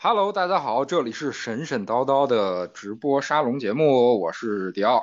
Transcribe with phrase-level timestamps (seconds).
[0.00, 5.02] Hello，大家好，这里是神神叨叨的直播沙龙节目，我是迪奥。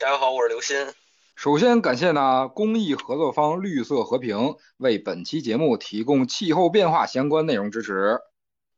[0.00, 0.92] 大家好，我是刘鑫。
[1.36, 8.18] 首先感谢呢公益合作方绿色和平为本期节目提供气候变化相关内容支持。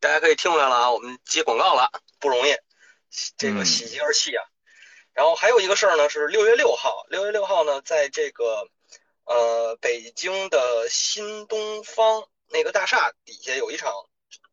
[0.01, 1.89] 大家可以听出来了啊，我们接广告了，
[2.21, 2.53] 不容易，
[3.39, 4.45] 这个嗯喜极而泣啊。
[5.15, 8.69] 然后还有一个事儿呢，是六月六号，六月六号呢，在这个
[9.25, 13.91] 呃北京的新东方那个大厦底下有一场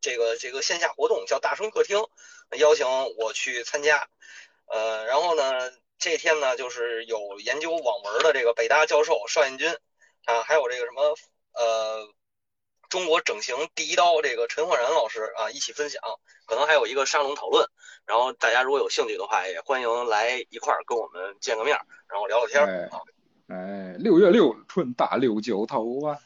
[0.06, 1.98] 这个这个线下活动，叫大声客厅，
[2.60, 2.86] 邀请
[3.18, 4.06] 我去参加。
[4.66, 9.68] 呃，然后呢，这天呢，就是有研究网文的这个北大教授邵彦军
[10.26, 11.16] 啊，还有这个什么
[11.54, 12.08] 呃
[12.88, 16.00] 中国整形第一刀这个陈焕然老师啊一起分享，
[16.46, 17.68] 可能还有一个沙龙讨论。
[18.04, 23.00] 然后大家如果有兴趣的话，也欢迎来一块儿跟我们见个面，然后聊聊天儿啊。
[23.48, 26.16] 哎，六月六，春大六九头啊！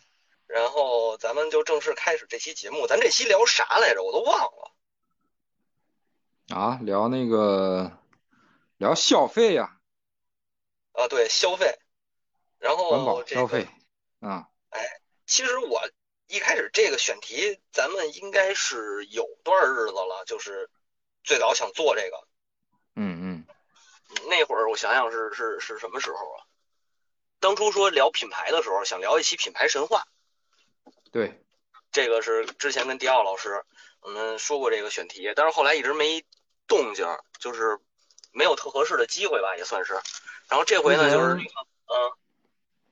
[0.52, 2.86] 然后咱们就正式开始这期节目。
[2.86, 4.02] 咱这期聊啥来着？
[4.02, 4.72] 我都忘了。
[6.48, 7.98] 啊，聊那个
[8.76, 9.78] 聊消费呀、
[10.92, 11.78] 啊，对，消费。
[12.58, 13.66] 然环后保这个消费
[14.18, 15.80] 啊，哎其实我
[16.26, 20.68] 一开始这个选题，咱们应该是有段日子了，就是
[21.22, 22.26] 最早想做这个。
[22.96, 23.46] 嗯嗯，
[24.28, 26.44] 那会儿我想想是是是什么时候啊？
[27.38, 30.04] 当初说聊品牌的时候，想聊一期品牌神话，
[31.10, 31.42] 对，
[31.90, 33.64] 这个是之前跟迪奥老师
[34.00, 36.24] 我们说过这个选题，但是后来一直没
[36.66, 37.06] 动静，
[37.38, 37.78] 就是
[38.32, 39.94] 没有特合适的机会吧，也算是。
[40.48, 42.12] 然后这回呢，就是嗯，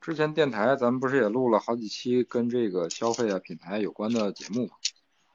[0.01, 4.75] 之前电台咱们不是也录了好几期跟这个消费啊、品牌有关的节目吗？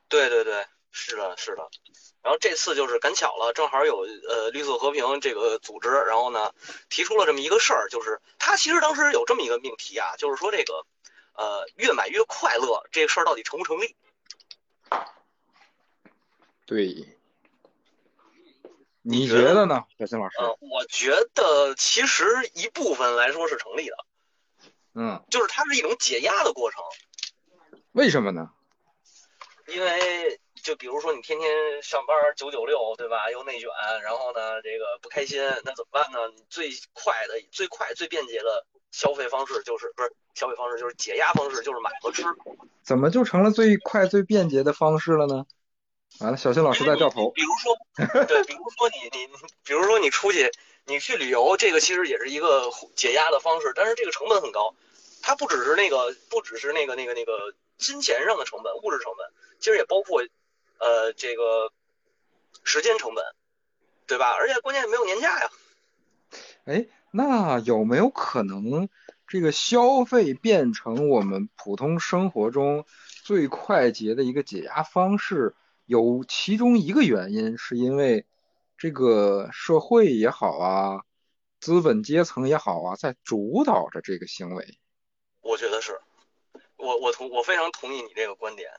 [0.09, 1.69] 对对对，是的，是的。
[2.23, 6.53] 然后这次就是赶巧了，正好有呃绿色和平这个组织，然后呢
[6.89, 10.87] 提出了这么一个事儿，就是他其实当时有这么一个命题啊，就是说这个
[11.35, 13.95] 呃越买越快乐这个事儿到底成不成立？
[16.67, 17.19] 对，
[19.03, 20.39] 你觉得呢，小新老师？
[20.39, 23.97] 呃，我觉得其实一部分来说是成立的，
[24.95, 26.83] 嗯，就是它是一种解压的过程，
[27.93, 28.51] 为什么呢？
[29.67, 33.31] 因为就比如说你天天上班九九六，对吧？
[33.31, 33.69] 又内卷，
[34.03, 36.19] 然后呢这个不开心，那怎么办呢？
[36.35, 42.25] 你最快的、最快、最便捷的消费方式就是不是消费方式，就是解压方式，就是买和吃。
[42.83, 45.45] 怎么就成了最快最便捷的方式了呢？
[46.21, 47.31] 完了，小新老师在掉头。
[47.33, 49.27] 比如说，对，比如说你你，
[49.65, 50.51] 比如说你出去，
[50.87, 54.75] 你去旅游，这个其实也是一个解压的方式，但是这个成本很高，
[55.21, 60.23] 它不只是那个，不只是那个那个那个金钱上的成本，物质成本，其实也包括
[60.79, 61.73] 呃这个
[62.63, 63.25] 时间成本，
[64.07, 64.33] 对吧？
[64.33, 65.51] 而且关键没有年假呀。
[66.65, 68.89] 哎，那有没有可能
[69.27, 72.85] 这个消费变成我们普通生活中
[73.23, 75.55] 最快捷的一个解压方式？
[75.87, 78.25] 有其中一个原因是因为
[78.79, 81.05] 这个社会也好啊，
[81.61, 84.79] 资本阶层也好啊，在主导着这个行为。
[85.43, 86.01] 我觉得是，
[86.77, 88.71] 我我同我非常同意你这个观点，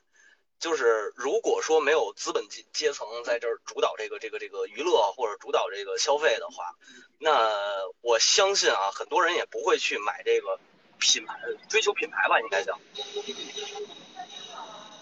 [0.58, 6.74] 就是如果说没有资本阶阶层在这儿主导这个这个这个娱乐或者主导这个消费的话，
[7.18, 7.52] 那
[8.00, 10.58] 我相信啊，很多人也不会去买这个
[10.98, 12.80] 品牌，追求品牌吧，应该讲。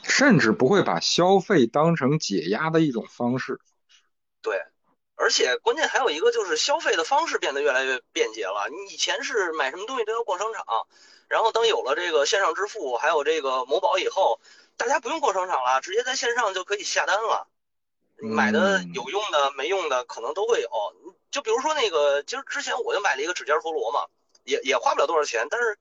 [0.03, 3.59] 甚至不会把消费当成解压的一种方式。
[4.43, 4.61] 对，
[5.15, 8.69] 而且关键还有一个就是消费的方式变得越来越便捷了。
[8.71, 10.65] 你以前是买什么东西都要逛商场，
[11.29, 14.41] 然后当有了这个线上支付，还有这个某宝以后，
[14.77, 17.49] 大家不用逛商场了，直接在线上就可以下单了。
[18.17, 20.71] 买的嗯有用的、没用的可能都会有。
[21.31, 24.07] 就比如说那个，其实之前我就买了一个指尖陀螺嘛，
[24.45, 25.79] 也也花不了多少钱，但是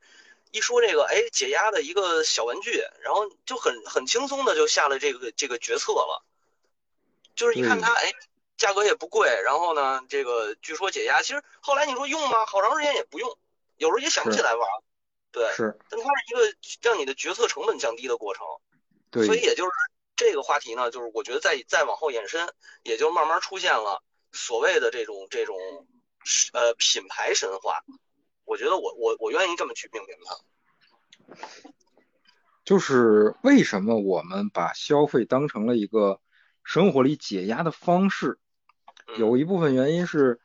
[0.52, 6.24] 一说这个，哎，解压的一个小玩具，然后就很很轻松的就下了这个这个决策了。
[7.36, 8.14] 就是一看它，哎，
[8.58, 12.46] 价格也不贵，然后呢，这个据说解压，其实后来你说用吗？
[12.46, 13.38] 好长时间也不用，
[13.78, 14.68] 有时候也想不起来玩。
[15.32, 18.46] 对，是，但它是一个让你的决策成本降低的过程。
[19.14, 19.72] 对，所以也就是
[20.16, 22.52] 这个话题呢，就是我觉得再再往后延伸，
[22.82, 25.56] 也就慢慢出现了所谓的这种这种
[26.54, 27.84] 呃品牌神话。
[28.46, 31.38] 我觉得我我我愿意这么去命名它。
[32.66, 36.20] 就是为什么我们把消费当成了一个
[36.64, 38.40] 生活里解压的方式？
[39.08, 40.40] 嗯有一部分原因是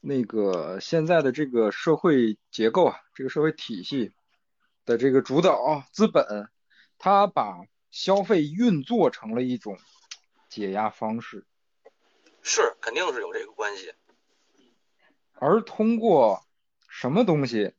[0.00, 4.12] 那个现在的这个社会结构啊，这个社会体系
[4.84, 6.50] 的这个主导资本，
[6.98, 7.56] 它把
[7.94, 9.78] 消费运作成了一种
[10.48, 11.46] 解压方式，
[12.42, 13.94] 是肯定是有这个关系。
[15.34, 16.44] 而通过
[16.88, 17.72] 什么东西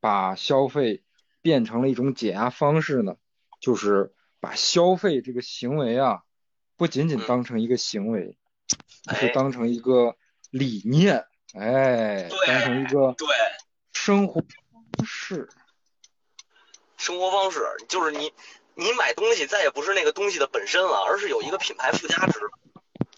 [0.00, 1.02] 把消费
[1.40, 3.16] 变成了一种解压方式呢？
[3.58, 6.24] 就是把消费这个行为啊
[6.76, 8.36] 不仅仅当成一个行为，
[9.18, 10.18] 是当成一个
[10.50, 11.24] 理念，
[11.54, 13.26] 哎，当成一个对
[13.94, 15.48] 生活方式。
[16.98, 18.30] 生活方式就是你，
[18.74, 22.40] 你买东西再也不是那个东西的本身了，而是有一个品牌附加值。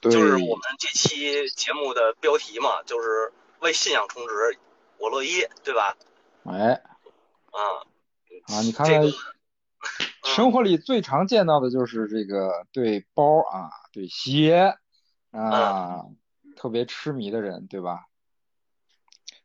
[0.03, 4.58] 就是我们这期节目的标题嘛，就是为信仰充值，
[4.99, 5.97] 我乐意，对吧？
[6.44, 6.81] 哎，
[7.50, 7.61] 啊
[8.47, 9.03] 啊，你看看，
[10.23, 14.76] 生活里最常见到的就是这个对包啊，对鞋
[15.32, 16.05] 啊，
[16.56, 18.06] 特别痴迷的人，对吧？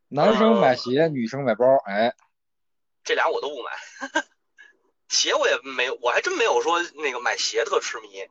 [0.09, 2.13] 男生买鞋，女生买包，哎，
[3.03, 3.71] 这俩我都不买。
[5.11, 8.27] 鞋我也没有，我还真没有说那个买鞋特痴迷。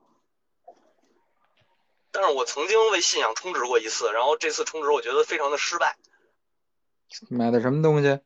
[2.10, 5.96] 但是我曾经为信仰充值过一次，然后这次充值我觉得非常的失败。
[7.28, 8.18] 买的什么东西？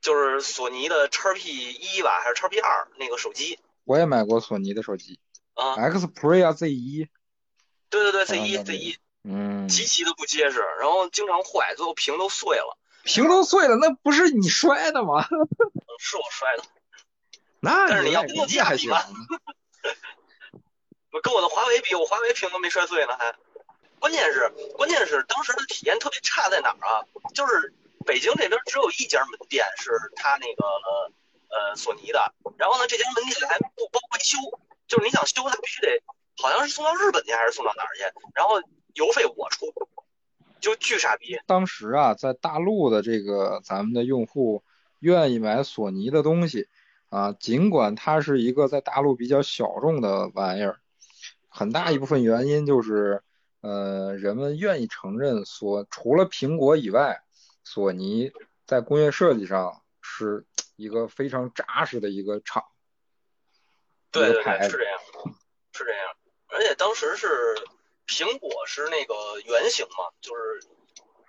[0.00, 3.58] 就是索尼的叉 P 一吧，还是叉 P 二那个手机？
[3.84, 5.18] 我也买过索尼的手机
[5.54, 7.08] 啊，Xperia Z 一。
[7.90, 12.76] 对对对，Z 一 Z 一，嗯，极其的不结实，然后经常坏，最后屏都碎了。
[13.04, 15.22] 屏都碎了，那不是你摔的吗？
[15.98, 16.64] 是我摔的。
[17.60, 19.06] 那但是你要跟我还比吧？
[21.22, 23.34] 跟我的华为比，我华为屏都没摔碎呢，还。
[23.98, 27.02] 关键是，关键是当时的体验特别差在哪儿啊？
[27.34, 27.74] 就是
[28.06, 30.64] 北京这边只有一家门店是他那个
[31.48, 34.38] 呃索尼的，然后呢，这家门店还不包维修，
[34.86, 36.00] 就是你想修它必须得，
[36.40, 38.04] 好像是送到日本去还是送到哪儿去？
[38.36, 38.62] 然后
[38.94, 39.66] 邮费我出，
[40.60, 41.36] 就巨傻逼。
[41.44, 44.62] 当时啊，在大陆的这个咱们的用户
[45.00, 46.68] 愿意买索尼的东西
[47.08, 50.80] 啊，尽管它是一个在大陆比较小众的玩意儿。
[51.48, 53.22] 很大一部分原因就是，
[53.62, 57.22] 呃，人们愿意承认索除了苹果以外，
[57.64, 58.30] 索尼
[58.66, 60.46] 在工业设计上是
[60.76, 62.64] 一个非常扎实的一个厂。
[64.12, 64.98] 对对对，是这样，
[65.72, 66.14] 是这样。
[66.48, 67.26] 而且当时是
[68.06, 70.66] 苹果是那个圆形嘛，就是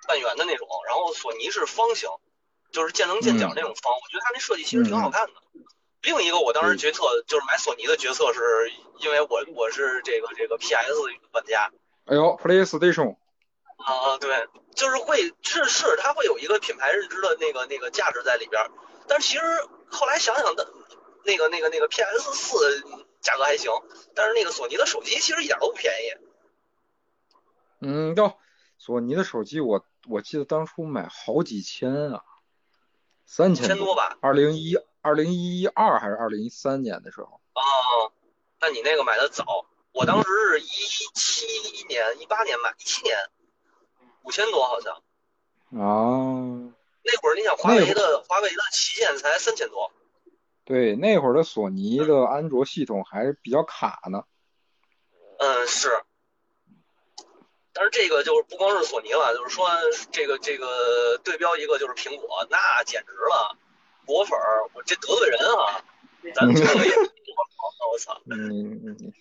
[0.08, 2.10] 半圆的那种，然后索尼是方形，
[2.72, 3.94] 就是见棱见角那种方。
[3.94, 5.34] 我觉得它那设计其实挺好看的。
[6.02, 10.94] 另一个我当时决策就是买索尼的决策，是因为我我是这个这个 PS
[11.34, 11.70] 玩家。
[12.06, 13.16] 哎呦，PlayStation。
[13.78, 18.62] 啊，对，就是会是是，它会有一个品牌认知的那个那个价值在里边。
[19.08, 19.42] 但其实
[19.90, 20.68] 后来想想的，
[21.24, 22.82] 那个那个那个 PS 四
[23.22, 23.72] 价格还行，
[24.16, 26.14] 但是那个索尼的手机其实一点都不便宜。
[27.82, 28.38] 嗯，要
[28.78, 32.24] 索尼的手机，我我记得当初买好几千啊，
[33.32, 34.76] 三千多吧，二零一。
[35.02, 37.40] 二零一二还是二零一三年的时候？
[37.54, 38.12] 哦，
[38.60, 39.46] 那你那个买的早，
[39.94, 40.66] 我当时是一
[41.14, 41.46] 七
[41.88, 43.16] 年、一八年买，一七年
[44.24, 45.02] 五千多好像。
[45.70, 46.74] 哦。
[47.02, 49.90] 那会儿你想华为的华为的旗舰才三千多。
[50.66, 54.24] 对，那会儿的索尼的安卓系统还比较卡呢。
[55.38, 56.04] 嗯，是。
[57.80, 59.70] 但是这个就是不光是索尼了，就是说
[60.12, 63.58] 这个这个对标一个就是苹果，那简直了。
[64.06, 65.82] 果粉儿，我这得罪人啊！
[66.36, 68.22] 咱这个也我操！
[68.30, 68.50] 嗯
[68.98, 69.14] 你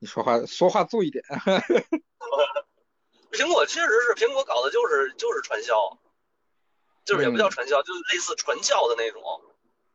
[0.00, 1.24] 你说话说话注意点。
[3.30, 5.96] 苹果确实是苹果搞的，就是就是传销，
[7.04, 9.22] 就是也不叫传销，就是类似传教的那种。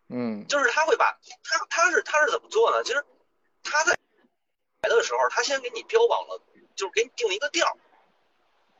[0.08, 0.48] 嗯。
[0.48, 2.82] 就是他会把他他是他是怎么做呢？
[2.86, 3.04] 其实
[3.62, 3.92] 他在
[4.84, 6.42] 来的时候，他先给你标榜了，
[6.78, 7.78] 就是给你定一个调，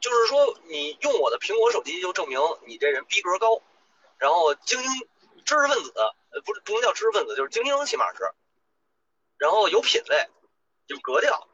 [0.06, 3.60] 就是说你用我的苹果手机，就证明你这人逼格高，
[4.20, 4.90] 然后精英。
[5.46, 8.32] 知识分子，呃，不是不能叫知识分子，就是精英，起码是，
[9.38, 10.28] 然后有品位，
[10.88, 11.48] 有格调，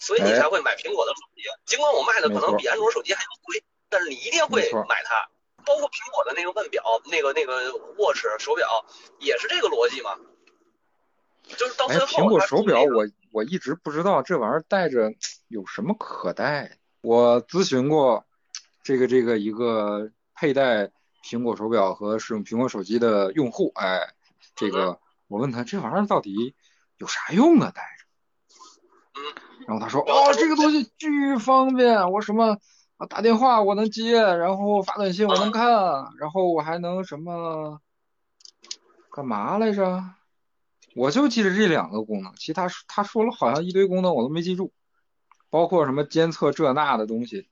[0.00, 1.42] 所以你才会买苹果的手机。
[1.64, 5.28] 尽管我卖的可能比安卓手机还要贵，但是你一定会买它。
[5.64, 8.84] 包括苹果的那个腕表，那个那个 Watch 手表，
[9.20, 10.18] 也是这个逻辑嘛。
[11.56, 15.12] 就是到最后，苹果手表我我一直不知道这玩意儿戴着
[15.46, 16.78] 有什么可戴。
[17.04, 18.24] 我咨询过
[18.82, 20.90] 这个这个一个佩戴。
[21.26, 24.12] 苹果手表和使用苹果手机的用户，哎，
[24.54, 26.54] 这个我问他这玩意儿到底
[26.98, 27.72] 有啥用啊？
[27.74, 29.24] 带着，
[29.66, 32.58] 然后他说，哦，这个东西巨方便，我什么
[33.08, 35.66] 打电话我能接，然后发短信我能看，
[36.18, 37.80] 然后我还能什么
[39.10, 40.04] 干嘛来着？
[40.94, 44.74] 我就记得这两个功能，其他他说了好像一堆功能我都没记住，
[45.54, 47.46] 包括什么监测这那的东西。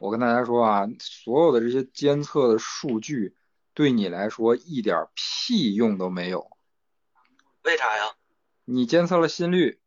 [0.00, 3.36] 我跟大家说啊，所有的这些监测的数据
[3.72, 6.50] 对你来说一点屁用都没有。
[7.62, 8.14] 为啥呀？
[8.64, 9.78] 你监测了心率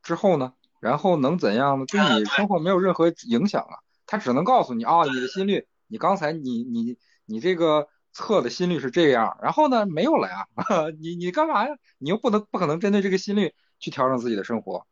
[0.00, 0.54] 之后呢？
[0.78, 1.86] 然后能怎样呢？
[1.86, 3.82] 对你生活没有任何影响啊。
[4.06, 6.96] 它只能告诉你啊，你的心率，你刚才你你
[7.26, 10.46] 你这个测的心率是这样，然后呢没有了呀。
[11.00, 11.74] 你你干嘛呀？
[11.98, 14.86] 你又不能不可能针对这个心率去调整自己的生活。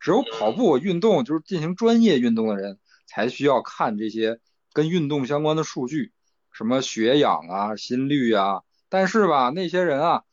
[0.00, 4.40] 只有跑步运动就是进行专业运动的人才需要看这些
[4.72, 6.12] 跟运动相关的数据，
[6.50, 8.62] 什么血氧啊、心率啊。
[8.88, 10.24] 但是吧，那些人啊，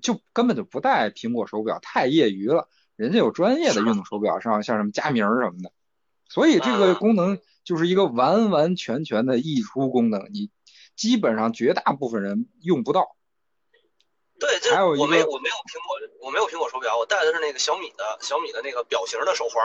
[0.00, 2.68] 就根本就不戴苹果手表，太业余了。
[2.96, 5.72] 人家有专业的运动手表，上像什么佳明什么的。
[6.28, 10.50] 所以这个功能就是一个完完全全的溢出功能，你
[10.96, 13.16] 基本上绝大部分人用不到。
[14.42, 15.96] 对，还有一个我没我没有苹果，
[16.26, 19.62] 我没有苹果手表，我戴的是那个小米的小米的那个表型的手环，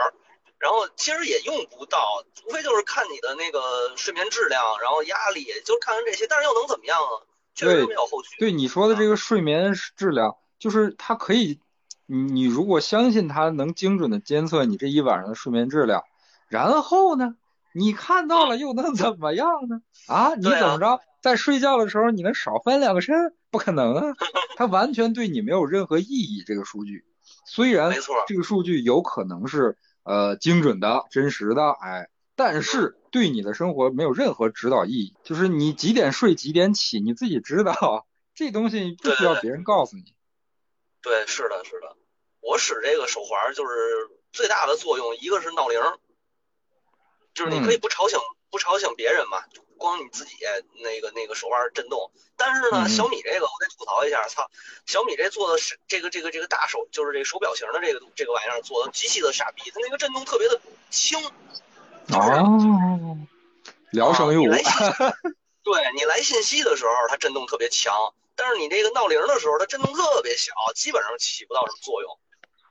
[0.58, 7.26] 然后其实也用不到，无非就是看你的那个睡眠质量，然后压力，就看看这些，但是又能怎么样啊？
[7.56, 8.36] 确实没有后续。
[8.38, 11.58] 对你说的这个睡眠质量，就是它可以，
[12.06, 16.04] 你你如果相信它能精准的监测你这一晚上的睡眠质量，
[16.46, 17.34] 然后呢，
[17.72, 19.80] 你看到了又能怎么样呢？
[20.06, 23.34] 啊，你怎么着，在睡觉的时候你能少翻两个身？
[23.50, 24.14] 不可能啊，
[24.56, 26.42] 它完全对你没有任何意义。
[26.46, 27.04] 这个数据
[27.46, 35.16] 虽然没错，这个数据有可能是呃精准的、真实的，哎，但是对你的生活没有任何指导意义。
[35.24, 40.14] 就是你几点睡、几点起，你自己知道，这东西不需要别人告诉你。
[41.02, 41.96] 对，是的，是的，
[42.40, 43.74] 我使这个手环就是
[44.30, 45.78] 最大的作用，一个是闹铃，
[47.32, 48.18] 就是你可以不吵醒、
[48.50, 49.38] 不吵醒别人嘛。
[49.78, 50.36] 光你自己
[50.82, 54.50] 那个那个手腕震动，但是呢，小米这个我得吐槽一下，操，
[54.84, 61.18] 小米这做的是这个这个这个大手，就是这个手表型的这个这个玩意儿做的极其的傻逼，它那个震动特别的轻。
[62.12, 63.16] 哦，
[63.92, 64.50] 聊胜于无。
[65.62, 67.94] 对你来信息的时候，它震动特别强，
[68.34, 72.18] 但是你这个闹铃的时候，它震动特别小，基本上起不到什么作用。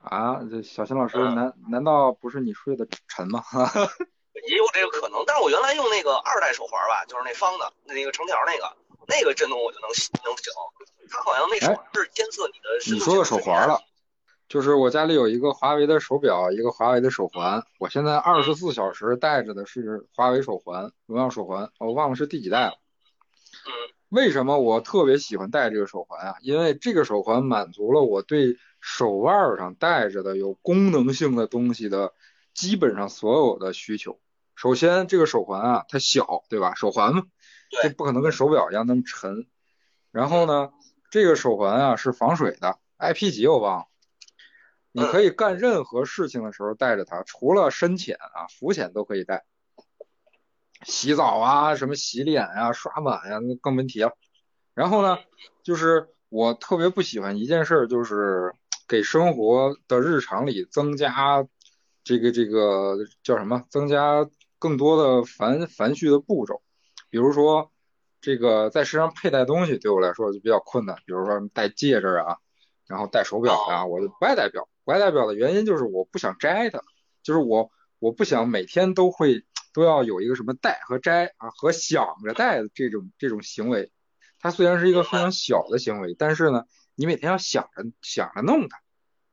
[0.02, 3.44] 啊，这小新老师，难难道不是你睡得沉吗？
[4.46, 8.76] 也有这个可能，但是我原来用那个二代手环吧，就是那方的，那个成条那个，
[9.06, 9.88] 那个震动我就能
[10.24, 10.52] 能醒。
[11.10, 12.94] 它好像那手是监测你的。
[12.94, 13.80] 你说的手环了，
[14.48, 22.78] 就是我家里有一个华为的手表，一个华为的手环，我现在二十四小时戴着的是华为手环，荣耀手环，我忘了是第几代了。
[23.66, 23.72] 嗯。
[24.10, 26.36] 为什么我特别喜欢戴这个手环啊？
[26.40, 32.14] 因为这个手环满足了我对手腕上戴着的有功能性的东西的
[32.54, 34.18] 基本上所有的需求。
[34.60, 36.74] 首先，这个手环啊，它小，对吧？
[36.74, 37.22] 手环嘛，
[37.80, 39.46] 就不可能跟手表一样那么沉。
[40.10, 40.70] 然后呢，
[41.12, 43.86] 这个手环啊是防水的，IP 级我忘了。
[44.90, 49.44] 你可以干任何事情的时候带着它，除了深浅啊、浮潜都可以带。
[50.82, 54.16] 洗澡啊，什么洗脸啊、刷碗呀，那更没提了。
[54.74, 55.18] 然后呢，
[55.62, 58.52] 就是我特别不喜欢一件事，就是
[58.88, 61.46] 给生活的日常里增加
[62.02, 63.62] 这个这个叫什么？
[63.70, 64.28] 增加。
[64.58, 66.62] 更多的繁繁序的步骤，
[67.10, 67.70] 比如说
[68.20, 72.38] 这个在身上佩戴东西对我来说就比较困难，比如说戴戒指啊，
[72.86, 74.68] 然后戴手表啊，我就不爱戴表。
[74.84, 76.82] 不爱戴表的原因就是我不想摘它，
[77.22, 83.92] 就是我我不想每天都会都要有一个什么戴和摘啊和想着戴的这种这种行为。
[84.40, 88.78] 它虽然是一个非常小的行为，但是呢，你每天要想着想着弄它，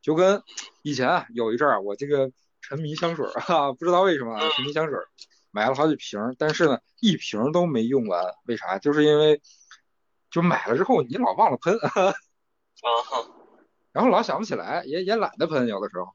[0.01, 0.44] 就跟
[0.84, 2.32] 以前啊有一阵儿我这个。
[2.67, 4.98] 沉迷香水啊， 不知道为什么啊，沉迷香水，
[5.51, 8.79] 买了好几瓶，但是呢，一瓶都没用完，为啥？
[8.79, 9.39] 就是因为
[10.31, 12.15] 就买了之后你老忘了喷， 啊，
[13.91, 16.07] 然后老想不起来，也也懒得喷，有的时候。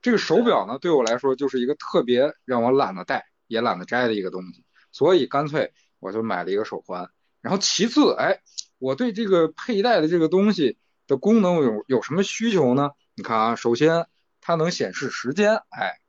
[0.00, 7.10] 这个手表呢，对我来说就是一个特别让我懒得戴，也懒得摘的一个东西，所以干脆我就买了一个手环。
[7.42, 8.40] 然后其次，哎，
[8.78, 12.92] 我对这个佩戴的这个东西的功能有有什么需求呢？
[13.14, 14.06] 你看啊，首先。
[14.40, 16.00] 它能显示时间，哎，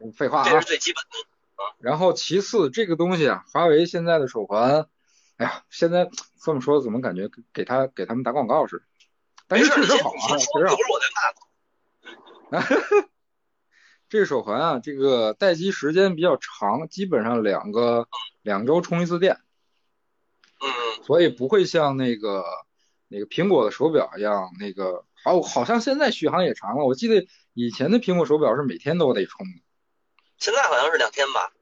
[0.00, 1.10] 嗯，废话啊，这是最基本的
[1.78, 4.86] 然后其次，这个东西啊，华为现在的手环，
[5.36, 6.08] 哎呀，现在
[6.42, 8.84] 这么说怎么感觉给他给他们打广告似的？
[9.48, 10.76] 但是确实好啊，确实好。
[14.08, 18.08] 这个手环啊，这个待机时间比较长，基本上两个
[18.42, 19.40] 两周充一次电。
[20.60, 21.04] 嗯。
[21.04, 22.44] 所以不会像那个
[23.08, 25.04] 那个苹果的手表一样那个。
[25.24, 26.84] 哦，好像现在续航也长了。
[26.84, 29.62] 我记得以前的苹果手表是每天都得充的，
[30.38, 31.52] 现在好像是两天吧？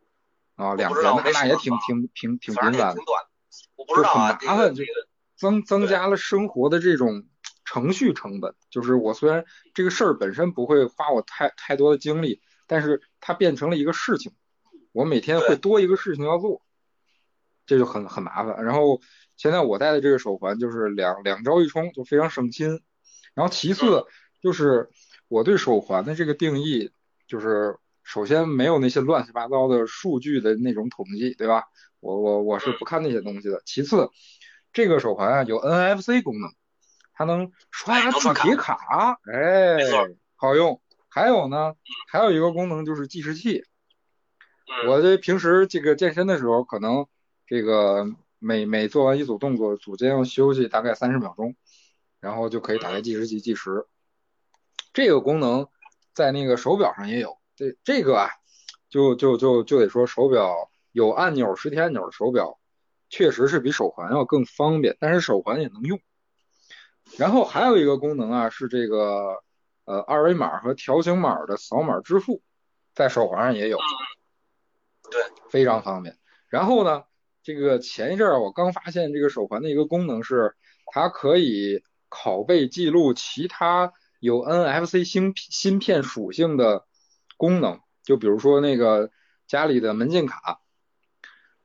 [0.57, 2.95] 啊，两天那那也挺挺挺挺频繁的。
[3.77, 4.91] 我不知道啊，很麻烦，这个
[5.35, 7.27] 增增加了生活的这种
[7.65, 8.55] 程序成本。
[8.69, 14.33] 就是我虽然这个事儿本身不会花我太太多的精力，但是它变成了一个事情，
[14.93, 16.61] 我每天会多一个事情要做，
[17.67, 18.65] 这就很很麻烦。
[18.65, 19.01] 然后
[19.37, 22.81] 现在我戴的这个手环就是两两招一冲，就非常省心。
[23.35, 24.05] 然后其次
[24.41, 24.91] 就是
[25.29, 26.93] 我对手环的这个定义，
[27.27, 31.65] 就是首先没有那些乱七八糟的数据的那种统计，对吧？
[32.01, 33.63] 我我我是不看那些东西的。
[33.65, 34.11] 其次，
[34.73, 36.51] 这个手环啊有 NFC 功能，
[37.15, 39.79] 它能刷字体卡，哎，
[40.37, 41.75] 好用，还有呢，
[42.09, 43.65] 还有一个功能就是计时器。
[44.67, 47.07] 嗯我这平时这个健身的时候，可能
[47.47, 48.07] 这个
[48.39, 51.55] 每每做完一组动作，组间要休息大概三十秒钟，
[52.21, 53.87] 然后就可以打开计时器计时。
[54.93, 55.69] 这个功能
[56.13, 57.39] 在那个手表上也有。
[57.57, 58.29] 这这个啊，
[58.89, 62.59] 就就就就得说手表有按钮、实体按钮的手表，
[63.09, 66.01] 确实是比手环要更方便，但是手环也能用。
[67.17, 69.43] 然后还有一个功能啊，是这个
[69.85, 72.43] 呃二维码和条形码的扫码支付，
[72.95, 73.79] 在手环上也有。
[75.11, 76.17] 对，非常方便。
[76.49, 77.05] 然后呢，
[77.45, 86.87] 这个前一阵儿我刚发现这个手环的一个功能是，它可以拷贝记录其他有 NFC 芯芯片属性的
[87.37, 89.11] 功能，就比如说那个
[89.47, 90.63] 家里的门禁卡，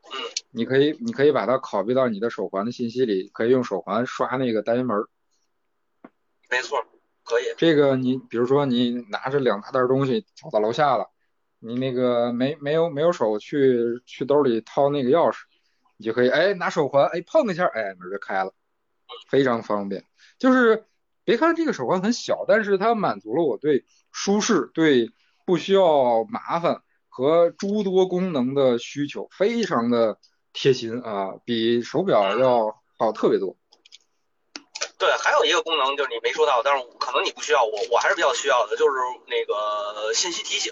[0.04, 0.12] 嗯
[0.52, 5.08] 你可以你可以把它拷贝到你的手环的信息里，可以用手环刷那个单元门儿。
[6.50, 6.84] 没错，
[7.24, 7.44] 可以。
[7.56, 11.10] 这个你比如说你拿着两大袋东西走到楼下了，
[11.60, 15.44] 你那个没没有没有手去去兜里掏那个钥匙，
[16.00, 18.54] 你就可以哎拿手环哎碰一下哎门就开了，
[19.30, 20.06] 非常方便。
[20.38, 20.86] 就是
[21.26, 25.12] 别看这个手环很小，但是它满足了我对舒适、对
[25.46, 30.18] 不需要麻烦和诸多功能的需求，非常的
[30.54, 33.58] 贴心啊，比手表要好特别多。
[34.98, 40.72] 对，还有一个功能就是你没说到，但是可能你不需要，我我还是比较需要的，就是那个信息提醒。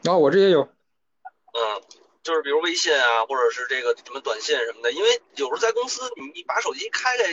[0.00, 0.62] 然后我这也有。
[0.62, 1.82] 嗯，
[2.22, 7.24] 就是比如微信啊，或者是这个什么短信什么的，因为有时候在公司，你你把手机开开，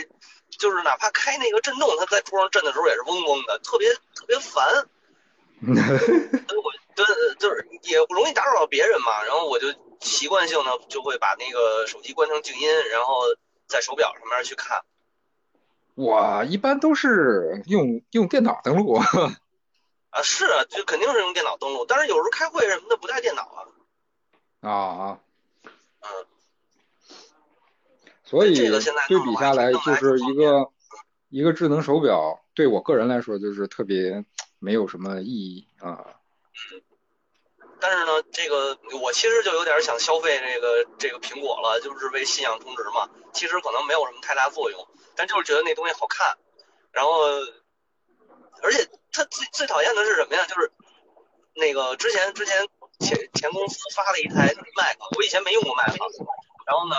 [0.58, 4.88] 就是哪怕开那个震动，它在桌上震的时候也是嗡嗡的，特别特别烦。
[5.62, 7.06] 所以我对
[7.38, 9.68] 就是也容易打扰到别人嘛，然后我就
[10.00, 13.22] 习惯性的就会把那个手机关成静音，然后
[13.68, 14.82] 在手表上面去看。
[15.96, 18.98] 我一般都是用用电脑登录。
[20.10, 23.68] 啊，是啊，就肯定是用电脑登录，但是有时候开会什么的不带电脑啊。
[24.62, 25.20] 啊啊，
[26.02, 26.08] 嗯，
[28.26, 30.70] 所以对比下来，就是一个
[31.30, 34.26] 一个智能手表，对我个人来说就是特别
[34.60, 36.06] 没有什么意义啊。
[37.82, 43.10] 但是呢，这个我其实就有点想消费这个这个苹果了，就是为信仰充值嘛。
[43.32, 46.38] 其实可能没有什么太大作用，但就是觉得那东西好看。
[46.92, 47.12] 然后，
[48.62, 50.46] 而且他最最讨厌的是什么呀？
[50.46, 50.70] 就是
[51.54, 52.68] 那个之前之前
[53.00, 55.96] 前前公司发了一台 Mac，我以前没用过 Mac，
[56.66, 56.98] 然后呢，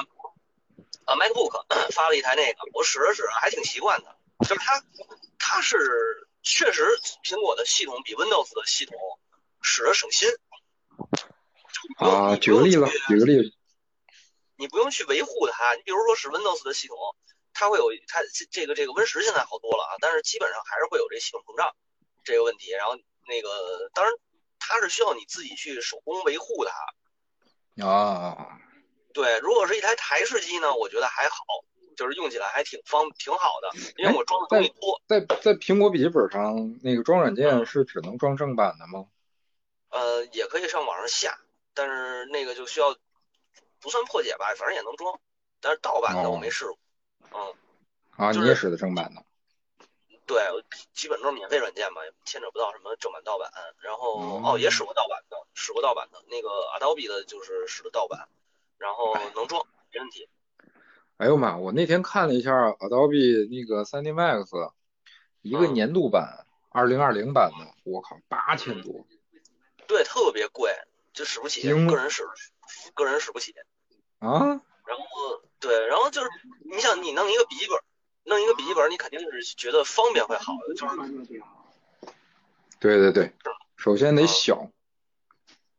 [1.04, 4.82] 啊 MacBook 发了一台那个，我使了使着还挺习惯的，就是它
[5.38, 6.82] 它是确实
[7.22, 8.96] 苹果的系统比 Windows 的系统
[9.62, 10.28] 使着省心。
[11.98, 13.54] 啊，举个例子，举个例子，
[14.56, 15.74] 你不用去维护它。
[15.74, 16.96] 你比如说使 Windows 的系统，
[17.52, 21.74] 它会有它这这个这个 Win 十现在好多了啊，但是基本上还是会有这系统膨胀
[22.24, 22.70] 这个问题。
[22.72, 22.96] 然后
[23.28, 24.12] 那个当然
[24.60, 27.84] 它是需要你自己去手工维护它。
[27.84, 28.60] 啊，
[29.12, 31.36] 对，如果是一台台式机呢，我觉得还好，
[31.96, 35.00] 就是用起来还挺方挺好的，因为我装的东西多。
[35.08, 39.06] 在在苹果笔记本上那个装软件是只能装正版的吗？
[39.88, 41.38] 呃，也可以上网上下，
[41.74, 42.94] 但是那个就需要
[43.80, 45.18] 不算破解吧，反正也能装。
[45.60, 46.78] 但是盗版的我没试过。
[47.32, 47.54] 嗯，
[48.16, 49.24] 啊，就是你也使的正版的？
[50.30, 50.40] 对，
[50.94, 53.50] 基本都是免费软件嘛，牵扯不到什么正版盗版。
[53.80, 58.28] 然后哦哦，也使过盗版的，使过盗版的那个 Adobe 的，就是使的盗版，
[58.78, 60.28] 然后能装，没问题。
[61.16, 61.56] 哎呦妈！
[61.56, 64.72] 我那天看了一下 Adobe 那个 3D Max，
[65.42, 69.04] 一个嗯年度版，二零二零版的，我靠，八千多！
[69.88, 70.72] 对，特别贵，
[71.12, 72.22] 就使不起，个人使，
[72.94, 73.52] 个人使不起。
[74.20, 76.30] 啊，然后对，然后就是
[76.70, 77.80] 你想你弄一个笔记本，
[78.30, 80.96] 弄一个笔记本，你肯定是觉得方便会好的，就是
[82.78, 83.32] 对对对，
[83.76, 84.70] 首先得啊小，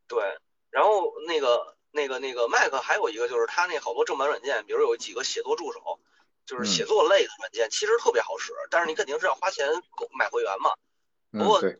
[0.07, 0.37] 对。
[0.69, 5.99] 然后那个那个那个 Mac 还有一个就是它那好多正版软件，比如有几个写作助手，
[6.45, 10.73] 就是写作类的软件，其实特别好使，但是你肯定是要花钱购买会员嘛。
[11.31, 11.79] 嗯不过对，嗯，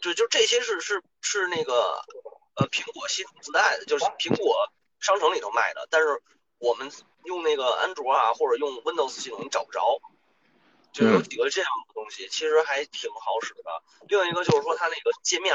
[0.00, 2.04] 对，就这些是是是那个
[2.54, 6.22] 呃苹果系统自带的，就是苹果商城里头卖的，但是
[6.58, 6.90] 我们
[7.24, 10.00] 用那个安卓啊或者用 Windows 系统你找不着，
[10.92, 13.62] 就有嗯几个这样的东西，其实还挺好使的。
[14.08, 15.54] 另一个就是说它那个界面，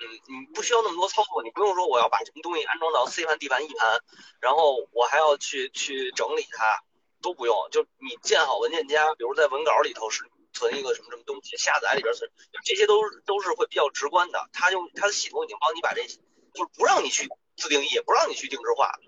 [0.00, 4.00] 嗯，你不需要那么多操作，你不用说我要把什么东西安装到 C 盘、D 盘、E 盘，
[4.40, 6.82] 然后我还要去去整理它，
[7.20, 14.48] 都不用，就你建好文件夹，比如在文稿里头是存一个什么什么东西，下载里边存，就这些都是都是会比较直观的。
[14.52, 18.98] 它用它的系统已经帮你把这，就是不让你去自定义，不让你去定制化，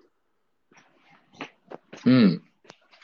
[2.05, 2.41] 嗯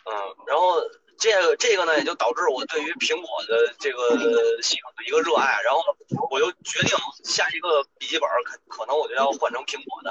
[0.06, 0.12] 嗯，
[0.46, 0.80] 然后
[1.18, 4.16] 这个这个呢，也就导致我对于苹果的这个
[4.62, 5.82] 系统的一个热爱，然后
[6.30, 10.10] 我就决定下一个笔记本可可能我就要换成苹果的。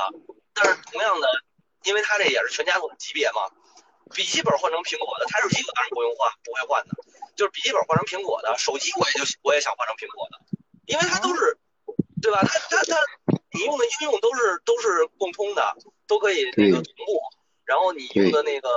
[0.54, 1.28] 但是同样的，
[1.84, 3.52] 因为它这也是全家桶级别嘛，
[4.14, 6.96] 笔记本换成苹果的，台式机我当然不用换，不会换的。
[7.36, 10.40] 就是笔记本换成苹果的，手机我也就我也想换成苹果的，
[10.86, 11.58] 因为它都是，
[12.22, 12.42] 对吧？
[12.44, 12.98] 它它它，
[13.52, 15.76] 你用的应用都是都是共通的，
[16.08, 17.22] 都可以那个同步。
[17.66, 18.70] 然后你用的那个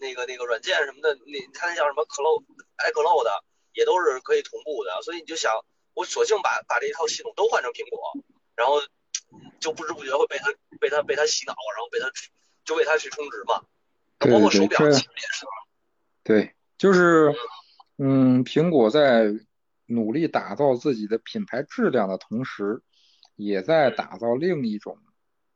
[0.00, 2.44] 那个那个软件什么的，那它那叫什么 Cloud
[2.78, 3.30] iCloud 的，
[3.72, 5.02] 也都是可以同步的。
[5.02, 5.52] 所以你就想，
[5.94, 7.98] 我索性把把这一套系统都换成苹果，
[8.54, 8.80] 然后
[9.58, 12.10] 就不知不觉会被它被它被它洗脑，然后被它
[12.64, 13.62] 就为它去充值嘛。
[14.18, 15.46] 包括手表其实也是。
[16.22, 17.34] 对，就是
[17.98, 19.32] 嗯，苹果在
[19.86, 22.82] 努力打造自己的品牌质量的同时，
[23.34, 24.98] 也在打造另一种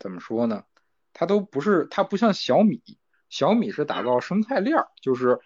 [0.01, 0.65] 怎么说呢？
[1.15, 2.83] 它都不是，它不像小米，
[3.31, 5.39] 小米是打造生态链儿，就是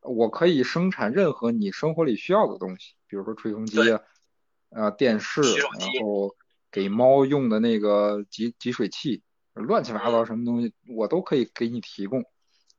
[0.00, 4.00] 我可以生产任何你生活里需要的东西，比如说吹风机啊，
[4.70, 6.36] 啊电视，然后
[6.70, 9.22] 给猫用的那个集集水器，
[9.54, 12.24] 乱七八糟什么东西我都可以给你提供。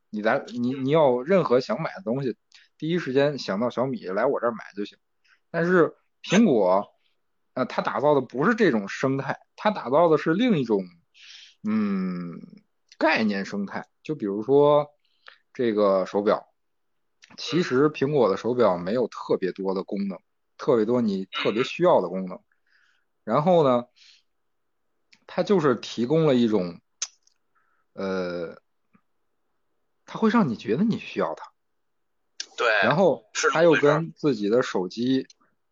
[0.08, 2.36] 你来，你你要任何想买的东西，
[2.78, 4.96] 第一时间想到小米来我这儿买就行。
[5.50, 6.88] 但是苹果，
[7.52, 10.82] 呃，它打造的不是这种生态，它打造的是另一种。
[11.62, 12.40] 嗯，
[12.98, 14.88] 概念生态，就比如说
[15.52, 16.48] 这个手表，
[17.36, 20.18] 其实苹果的手表没有特别多的功能，
[20.56, 22.40] 特别多你特别需要的功能。
[23.24, 23.84] 然后呢，
[25.26, 26.80] 它就是提供了一种，
[27.92, 28.60] 呃，
[30.06, 31.52] 它会让你觉得你需要它。
[32.56, 32.68] 对。
[32.82, 35.26] 然后它又跟自己的手机，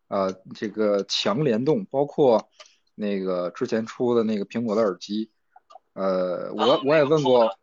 [0.07, 2.47] 呃，这个强联动，包括
[2.93, 5.31] 那个之前出的那个苹果的耳机。
[5.99, 7.57] 呃，我我也问过，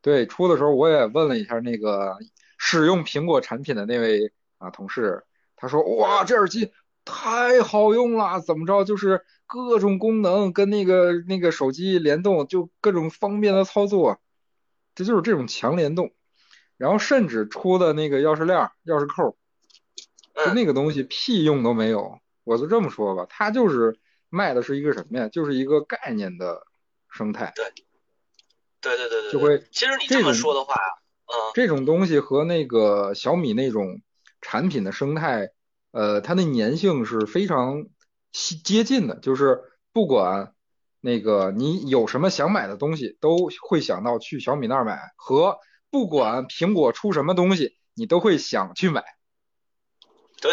[0.00, 2.16] 对出的时候我也问了一下那个
[2.56, 6.72] 使用苹果产品的那位啊同事，他说哇这耳机
[7.04, 14.18] 太好用了，怎么着就是各种功能跟那个那个手机联动，就各种方便的操作，
[14.94, 16.10] 这就是这种强联动。
[16.78, 19.36] 然后甚至出的那个钥匙链、钥匙扣，
[20.42, 22.18] 就那个东西屁用都没有。
[22.44, 23.98] 我就这么说吧，它就是
[24.30, 25.28] 卖的是一个什么呀？
[25.28, 26.62] 就是一个概念的。
[27.14, 27.64] 生态对，
[28.80, 34.02] 对对对对，就会其实你这么说的话，嗯，这种东西和那个小米那种
[34.40, 35.50] 产品的生态，
[35.92, 37.86] 呃，它的粘性是非常
[38.64, 40.54] 接近的，就是不管
[41.00, 45.58] 那个你有什么想买的东西，都会想到去小米那儿买，和
[45.90, 49.04] 不管苹果出什么东西，你都会想去买。
[50.42, 50.52] 对，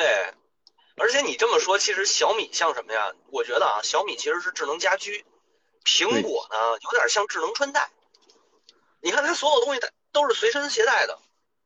[0.96, 3.12] 而且你这么说，其实小米像什么呀？
[3.32, 5.26] 我觉得啊，小米其实是智能家居。
[5.84, 7.90] 苹果呢，有点像智能穿戴。
[9.02, 11.20] 你看它所有东西，它都是随身携带的，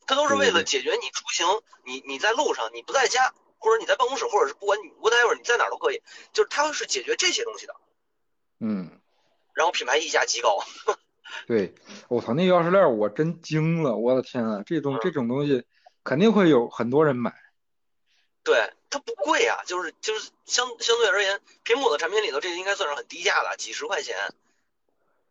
[0.07, 1.45] 它都是为了解决你出行，
[1.83, 6.01] 你你在路上，你不在家，或者你在办公室，或者是不管你 whatever 你在哪都可以，
[6.31, 7.75] 就是它是解决这些东西的。
[8.59, 9.01] 嗯。
[9.53, 10.63] 然后品牌溢价极高。
[11.47, 11.75] 对，
[12.07, 15.65] 我操，那钥匙链我真惊了，我的天啊，这种这种东西
[16.03, 17.33] 肯定会有很多人买。
[18.43, 18.71] 对。
[18.95, 24.33] 它不贵啊，就是就是相相对而言，苹果的产品里头，这个应该算是很低价的，几十块钱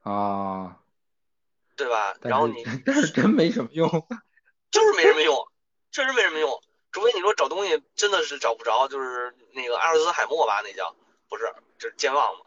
[0.03, 0.77] 啊，
[1.75, 2.15] 对吧？
[2.21, 3.89] 然后你但是真没什么用，
[4.71, 5.49] 就是没什么用，
[5.91, 10.95] 确实没什么用，除非你说找东西真的是找不着，就是那个阿尔兹海默吧，那叫
[11.31, 12.45] 不是，就是健忘嘛？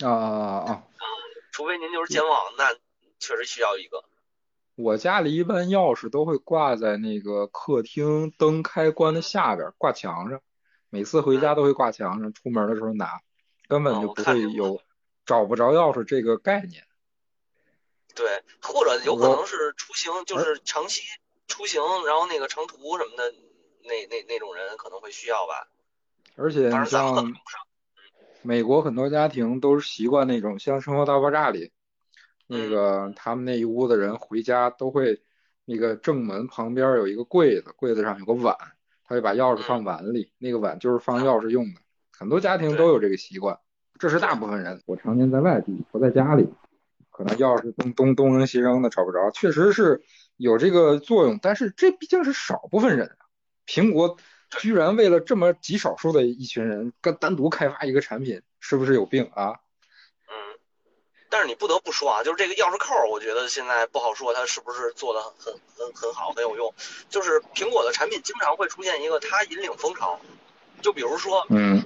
[0.00, 0.26] 啊啊
[0.66, 0.82] 啊啊！
[1.52, 2.74] 除非您就是健忘，那
[3.20, 4.04] 确实需要一个。
[4.76, 10.40] 我家里一般钥匙都会挂在那个客厅灯开关的下边，挂墙上。
[10.90, 13.20] 每次回家都会挂墙上，出门的时候拿，
[13.68, 14.80] 根本就不会有
[15.26, 16.84] 找不着钥匙这个概念。
[18.14, 21.02] 对，或者有可能是出行，就是长期
[21.46, 23.32] 出行，然后那个长途什么的，
[23.82, 25.68] 那那那种人可能会需要吧。
[26.36, 27.32] 而且像
[28.42, 31.72] 美国很多家庭都是习惯那种，像《生活大爆炸》里。
[32.54, 35.20] 那个他们那一屋子人回家都会，
[35.64, 38.56] 那个正门旁边有一个柜子，柜子上有个碗，
[39.04, 41.80] 他会把钥匙放碗里，那个碗就是放钥匙用的。
[42.16, 43.58] 很多家庭都有这个习惯，
[43.98, 44.80] 这是大部分人。
[44.86, 46.48] 我常年在外地，不在家里，
[47.10, 50.02] 可能钥匙东东东扔西扔的找不着，确实是
[50.36, 51.38] 有这个作用。
[51.42, 53.26] 但是这毕竟是少部分人啊，
[53.66, 54.16] 苹果
[54.60, 59.54] 居然为了这么极少数的一群人，单单独开发一个产品，是不是有病啊？
[61.34, 66.72] 但是你不得不说啊，就是这个钥匙扣，我觉得现在不好说它是不是做的很很很好，很有用。
[67.10, 70.20] 就是苹果的产品经常会出现一个它引领风潮，
[70.80, 71.82] 就比如说，嗯，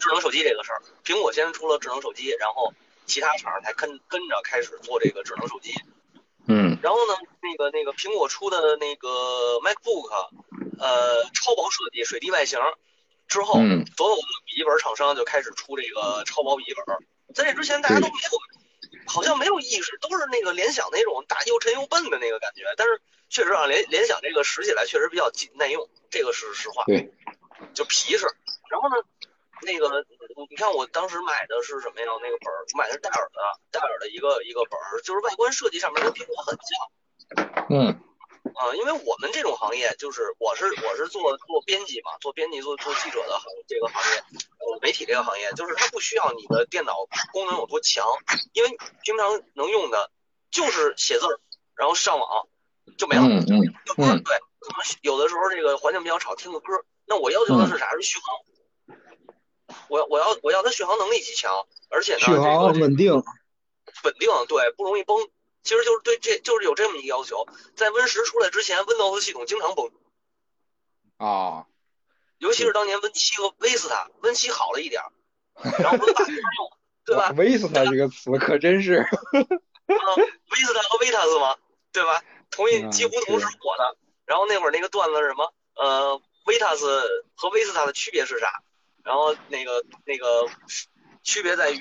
[0.00, 2.72] 智能手机这个事儿，苹果先出了智能手机，然后
[3.04, 5.74] 其他厂才跟跟着开始做这个智能手机。
[6.48, 10.08] 嗯然后呢，那个那个苹果出的那个 MacBook，
[10.80, 12.58] 呃，超薄设计、水滴外形
[13.28, 16.96] 之后，嗯所有的笔记本厂商就开始出这个超薄笔记本。
[17.34, 18.38] 在这之前，大家都没有，
[19.06, 22.64] 好像没有意识，都是那个联想那种大又沉又笨的那个感觉。
[22.76, 26.84] 但是确实啊，联联想这个使起来确实比较耐用，这个是实话。
[26.84, 27.12] 对，
[27.74, 28.26] 就皮实。
[28.70, 28.96] 然后呢，
[29.62, 30.04] 那个
[30.50, 32.06] 你看我当时买的是什么呀？
[32.22, 33.40] 那个本儿，我买的是戴尔的，
[33.70, 37.66] 戴尔的一个一个本儿，就是外观设计上面跟苹果很像。
[37.70, 38.00] 嗯
[38.56, 44.18] 啊、因为我们这种行业，就是我是我是做做编辑嘛，做编辑做做记者的行这个行业，
[44.58, 48.02] 呃，媒体这个行业，就是它不需要你的电脑功能有多强，
[48.54, 48.70] 因为
[49.02, 50.10] 平常能用的
[50.50, 51.38] 就是写字儿，
[51.74, 52.48] 然后上网
[52.96, 53.22] 就没了。
[53.24, 53.44] 嗯
[53.98, 56.72] 嗯对，可能有的时候这个环境比较吵，听个歌。
[57.06, 57.90] 那我要求的是啥？
[57.92, 58.96] 是续航。
[59.88, 65.28] 我我要我要它续航能力极强，而且呢，续航这个稳定，稳定，对，不容易崩。
[65.66, 69.90] 其实就是对这就是有这么一个要求，在 Win 十出来之前，Windows 系统经常崩，
[71.18, 71.66] 啊，
[72.38, 75.10] 尤其是当年 Win 七和 Vista Win 七好了一点儿，
[75.82, 76.72] 然后 Win 八没法用，
[77.04, 80.06] 对吧？？Vista 这个词可真是， 啊
[80.48, 81.56] ，Vista 和 Vitas 吗，
[81.92, 82.22] 对吧？
[82.50, 83.96] 同一嗯几乎同时是火的。
[84.24, 85.52] 然后那会儿那个段子是什么？
[85.74, 86.80] 呃，Vitas
[87.34, 88.62] 和 Vista 的区别是啥？
[89.04, 90.48] 然后那个那个
[91.22, 91.78] 区别在于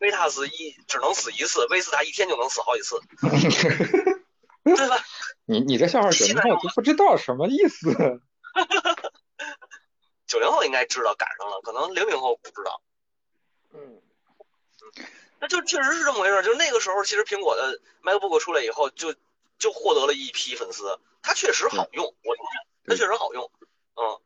[0.00, 3.00] Vitas 一只能死一次，Vista 一天就能死好几次，
[4.64, 5.04] 对吧？
[5.44, 7.92] 你你这笑话九零后都不知道什么意思。
[10.26, 12.82] 九零后应该知道赶上了，可能零零后不知道。
[13.74, 14.00] 嗯
[15.38, 16.42] 那就确实是这么回事儿。
[16.42, 19.14] 就那个时候，其实苹果的 MacBook 出来以后，就
[19.58, 20.98] 就获得了一批粉丝。
[21.22, 23.50] 它确实好用，我承认，它确实好用。
[23.96, 24.20] 嗯，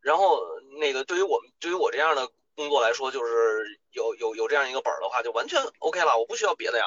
[0.00, 0.40] 然后
[0.78, 6.18] 那个对于我们对于我这样的工作来说，就是有有有这样一个本儿的话，就完全 OK 了。
[6.18, 6.86] 我不需要别的呀，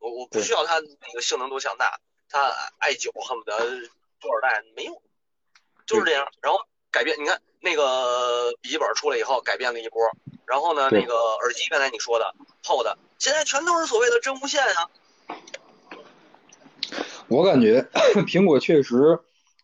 [0.00, 3.56] 我我不需要它那个性能多强大，它爱九恨不得
[4.20, 5.00] 多少代没用，
[5.86, 6.26] 就是这样。
[6.40, 6.58] 然后
[6.90, 10.02] 改变，你看那个笔记本出来以后改变了一波，
[10.44, 14.90] 然后呢，那个耳机刚才你说的厚的，现在全都是所谓的真无线啊。
[17.28, 17.80] 我感觉
[18.26, 19.20] 苹果确实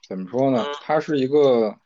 [0.08, 0.74] 怎么说呢嗯？
[0.82, 1.76] 它是一个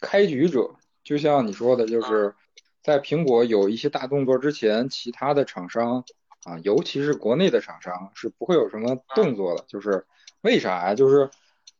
[0.00, 2.34] 开局者，就像你说的，就是
[2.82, 6.04] 在苹果有一些大动作之前，其他的厂商
[6.44, 9.64] 啊，尤其是国内的厂商是不会有什么动作的。
[9.68, 10.06] 就是
[10.40, 10.94] 为啥呀？
[10.94, 11.30] 就是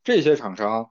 [0.04, 0.90] 这些厂商，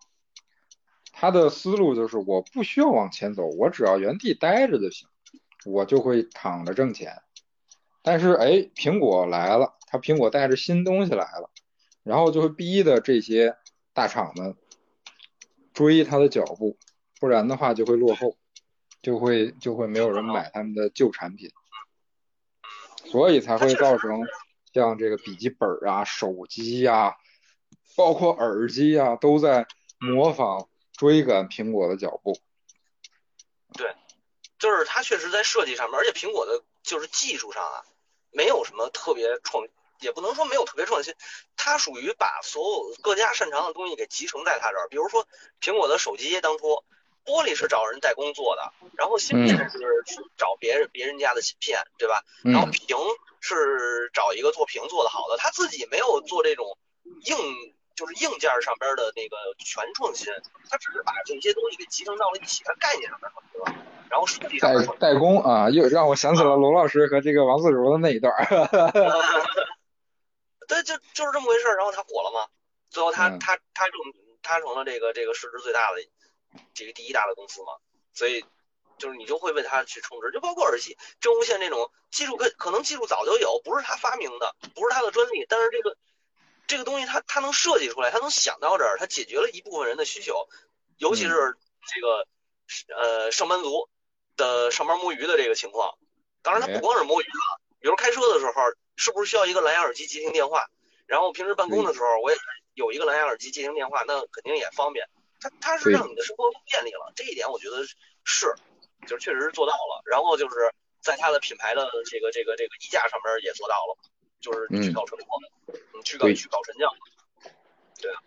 [1.11, 5.07] 他的思路就是我不需要往前走，我只要原地待着就行，
[5.65, 7.21] 我就会躺着挣钱。
[8.01, 11.49] 但是哎，苹果来了，它苹果带着新东西来了。
[12.03, 13.55] 然后就会逼的这些
[13.93, 14.57] 大厂们
[15.71, 16.75] 追它的脚步，
[17.19, 18.37] 不然的话就会落后，
[19.01, 21.51] 就会就会没有人买他们的旧产品，
[23.05, 24.21] 所以才会造成
[24.73, 27.15] 像这个笔记本啊、手机呀、
[27.95, 29.67] 包括耳机啊、都在
[29.99, 32.37] 模仿追赶苹果的脚步。
[33.73, 33.95] 对
[34.59, 37.83] 就是它确实在设计上面，而且苹果的就是技术上啊，
[38.31, 39.65] 没有什么特别创，
[39.99, 41.15] 也不能说没有特别创新，
[41.55, 44.87] 它属于把所有各家擅长的东西给集成在它这儿。
[44.89, 45.27] 比如说
[45.59, 46.83] 苹果的手机，当初
[47.25, 52.23] 玻璃是找人代工做的，然后芯片是去找别人别人家的芯片，对吧？
[52.43, 52.97] 然后嗯，屏
[53.39, 56.77] 是找一个做屏做的好的，他自己没有做这种
[57.25, 57.37] 硬
[57.95, 60.33] 就是硬件上边的那个全创新，
[60.69, 63.65] 他只是把这些东西给集成到了一起，他概念上面创新了，
[64.09, 64.25] 然后
[64.59, 64.73] 代
[65.13, 68.45] 代工啊，又让我想起了罗老师和这个王自如的那一段儿。
[70.67, 71.75] 对，就就是这么回事儿。
[71.75, 72.47] 然后他火了嘛，
[72.89, 73.93] 最后他嗯他他成
[74.41, 75.97] 他成了这个这个市值最大的
[76.73, 77.73] 这个第一大的公司嘛，
[78.13, 78.45] 所以
[78.97, 85.97] 就是你就会为它去充值，就包括耳机真无线这种技术可可能技术早就有，不是他发明的，不是他的专利，但是这个
[86.67, 90.47] 这个东西它它能设计出来，它能想到这儿，它解决了一部分人的需求，
[90.97, 91.57] 尤其是
[91.93, 92.27] 这个
[92.95, 93.89] 呃上班族
[94.37, 95.97] 的上班摸鱼的这个情况。
[96.41, 98.53] 当然，它哎不光是摸鱼了，比如开车的时候，
[98.95, 100.67] 是不是需要一个蓝牙耳机接听电话？
[101.05, 102.37] 然后平时办公的时候，我也
[102.73, 105.07] 有一个蓝牙耳机接听电话，那肯定也方便。
[105.41, 107.83] 它它是让你的生活更便利了，这一点我觉得
[108.23, 108.53] 是，
[109.07, 110.01] 就是确实是做到了。
[110.05, 113.97] 然后就是在它的品牌的这个这个这个溢价上面也做到了，
[114.39, 116.93] 就是去嗯搞成果，嗯，去搞对去搞沉降，
[117.99, 118.21] 对啊，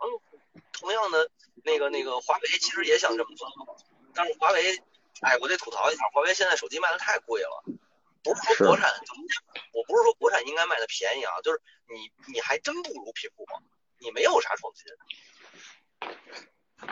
[0.00, 1.30] 嗯，同样的
[1.62, 3.48] 那个那个华为其实也想这么做，
[4.12, 4.76] 但是华为，
[5.20, 7.62] 哎，我得吐槽一下，华为现在手机卖的太贵了，
[8.24, 8.90] 不是是说国产，
[9.72, 13.46] 我不是说国产应该卖的便宜啊，就是你你还真不如苹果，
[13.98, 14.92] 你没有啥创新。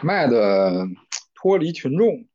[0.02, 0.86] 卖的
[1.34, 2.26] 脱离群众，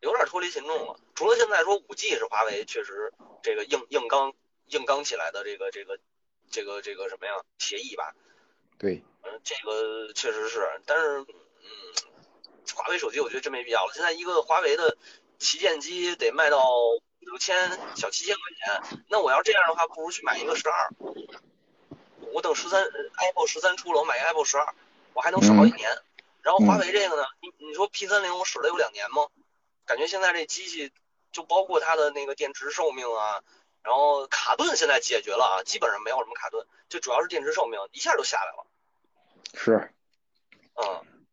[0.00, 0.98] 有点脱离群众了。
[1.14, 3.12] 除了现在说五 G 是华为确实
[3.42, 4.32] 这个硬硬刚
[4.66, 5.98] 硬刚起来的这个这个
[6.50, 8.14] 这个这个什么呀协议吧，
[8.78, 11.26] 对，嗯，这个确实是，但是嗯，
[12.74, 13.92] 华为手机我觉得真没必要了。
[13.94, 14.96] 现在一个华为的
[15.38, 16.58] 旗舰机得卖到
[17.20, 18.42] 六千小七千块
[18.90, 20.90] 钱，那我要这样的话，不如去买一个十二。
[22.32, 24.74] 我等十三 iPhone 十三出了，我买一个 iPhone 十二，
[25.14, 25.88] 我还能使好几年。
[26.42, 29.22] 然后华为这个呢，你你说 P 三零我使了有两年吗？
[29.84, 30.92] 感觉现在这机器
[31.30, 33.42] 就包括它的那个电池寿命啊，
[33.82, 38.66] 然后卡顿现在解决了啊，基本上没有什么卡顿，就主要是电池寿命一下就下来了。
[39.54, 39.90] 是，
[40.74, 41.24] 嗯，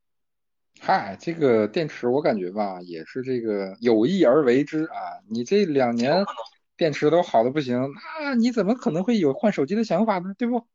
[0.80, 5.22] 嗨，这个电池我感觉吧，也是这个有意而为之啊。
[5.30, 6.26] 你这两年
[6.76, 10.34] 电池都好的不行，那你怎么可能会有换手机的想法呢？
[10.38, 10.68] 对不？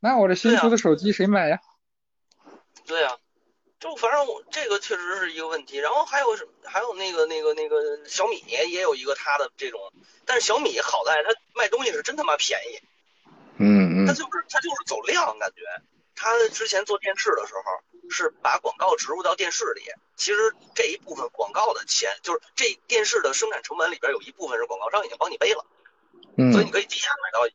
[0.00, 1.60] 那我这新出的手机谁买呀？
[2.88, 3.18] 对呀，
[3.78, 5.76] 就反正我这个确实是一个问题。
[5.76, 9.92] 然后还有什还有那个那个那个小米也有一个它的这种，
[10.24, 12.80] 但是小米好在它卖东西是真他妈便宜。
[13.58, 14.06] 嗯嗯。
[14.06, 15.62] 它就是它就是走量感觉。
[16.16, 19.82] 它之前做电视的时候是把广告植入到电视里，
[20.16, 25.64] 其实这一部分广告的钱就是这电视的生产成本里边有一部分是广告商已经帮你背了，
[26.36, 27.54] 嗯，所以你可以低价买到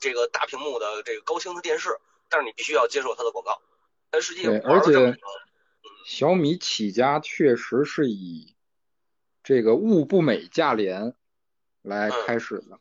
[0.00, 3.62] 这个大屏幕的这个高清的电视，但是你必须要接受它的广告。
[4.10, 5.16] 但实际对，而且
[6.04, 8.54] 小米起家确实是以
[9.42, 11.14] 这个物不美价廉
[11.82, 12.78] 来开始的，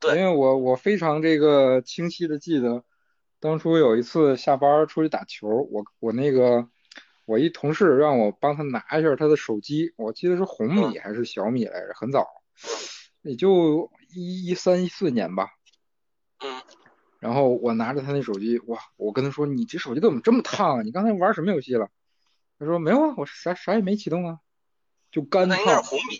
[0.00, 2.84] 对，因为我我非常这个清晰的记得。
[3.38, 6.68] 当初有一次下班出去打球，我我那个
[7.26, 12.26] 我一同事让我帮他拿一下他的手机，我记得是红米还是小米来着，很早，
[13.22, 15.50] 也就一一三一四年吧。
[17.20, 17.28] 嗯。
[17.28, 18.78] 然后我拿着他那手机，哇！
[18.96, 20.82] 我跟他说：“你这手机怎么这么烫啊？
[20.82, 21.88] 你刚才玩什么游戏了？”
[22.58, 24.38] 他说：“没有啊，我啥啥也没启动啊，
[25.10, 26.18] 就干烫。”那红米。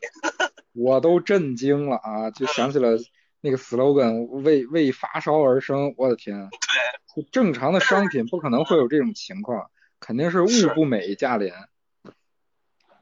[0.73, 2.31] 我都震惊了啊！
[2.31, 2.99] 就想起了
[3.41, 6.49] 那个 slogan：“ 为为发烧而生。”我的天！
[6.51, 7.25] 对。
[7.33, 11.55] 正常的商品不可能会有这种情况，肯定是物不美价廉。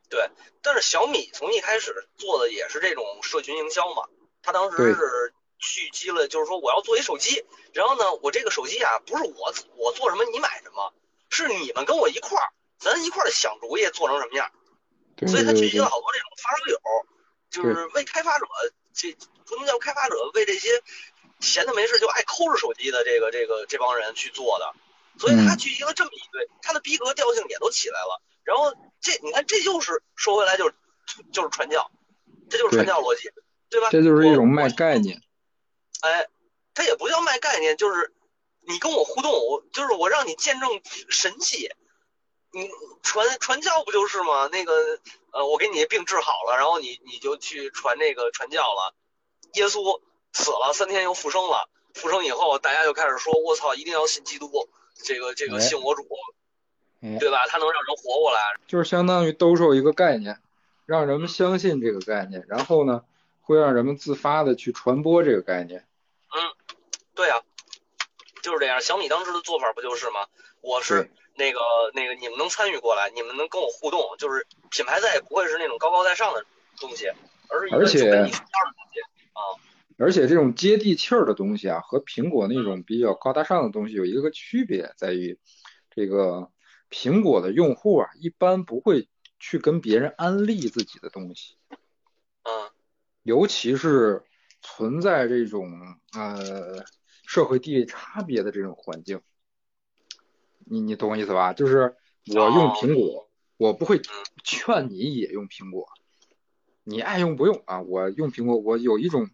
[0.09, 0.31] 对，
[0.63, 4.05] 但是小米从一开始做的也是这种社群营销嘛，
[4.41, 5.35] 他当时是
[5.72, 10.92] 聚集了，就是说我要做一手机，然后呢，我这个手机啊，不是我我做什么你买什么，
[11.31, 14.50] 是你们跟我一块儿，咱一块儿想主意做成什么样。
[15.27, 16.79] 所以他聚集了好多这种发烧友，
[17.50, 18.46] 就是为开发者，
[18.92, 20.83] 这不能叫开发者，为这些。
[21.40, 24.72] 闲的没事就爱抠着手机的这个这个这帮人去做的，
[25.18, 28.22] 所以他聚集了这么一堆，他的逼格调性也都起来了。
[28.44, 30.74] 然后这你看，这就是说回来就是
[31.33, 31.90] 就是传教，
[32.48, 33.29] 这就是传教逻辑，
[33.68, 33.90] 对吧？
[33.90, 35.20] 这就是一种卖概念。
[36.05, 36.29] 哎，
[36.75, 38.12] 他也不叫卖概念，就是
[38.61, 40.69] 你跟我互动，我就是我让你见证
[41.09, 41.71] 神迹。
[42.53, 42.71] 你
[43.03, 44.49] 传传教不就是吗？
[44.53, 44.73] 那个
[45.33, 48.95] 呃，我给你病治好了，然后你你就去传那个传教了，
[49.55, 50.01] 耶稣。
[50.37, 54.51] 死了三天又复生了，复生以后大家就开始说：“我操，一定要信基督，
[54.97, 56.05] 这个这个信我主，
[57.21, 57.47] 对吧？
[57.47, 60.40] 他能让人活过来。”就是相当于兜售一个概念，
[60.87, 63.05] 让人们相信这个概念，然后呢，
[63.43, 65.87] 会让人们自发的去传播这个概念。
[66.35, 66.53] 嗯，
[67.14, 67.40] 对啊，
[68.42, 68.81] 就是这样。
[68.81, 70.27] 小米当时的做法不就是吗？
[70.61, 71.61] 我是那个
[71.94, 76.44] 那个，你们能参与过来，你们能跟我互动，就是品牌再也不会是那种高高在上的
[76.81, 77.07] 东西，
[77.49, 79.01] 而是一个就跟你一样的东西
[79.33, 79.40] 啊。
[79.97, 85.38] 而且这种接地气儿的东西啊，和苹果那种比较高大上的东西有一个区别，在于
[85.94, 86.51] 这个
[86.90, 91.57] 苹果的用户啊，一般不会去跟别人安利自己的东西，
[92.42, 92.70] 嗯，
[93.23, 94.25] 尤其是
[94.64, 95.70] 存在这种
[96.14, 96.85] 呃
[97.24, 99.20] 社会地位差别的这种环境，
[100.64, 101.53] 你你懂我意思吧？
[101.53, 101.94] 就是
[102.27, 104.00] 我用苹果，我不会
[104.42, 105.87] 劝你也用苹果，
[106.83, 109.31] 你爱用不用啊，我用苹果，我有一种。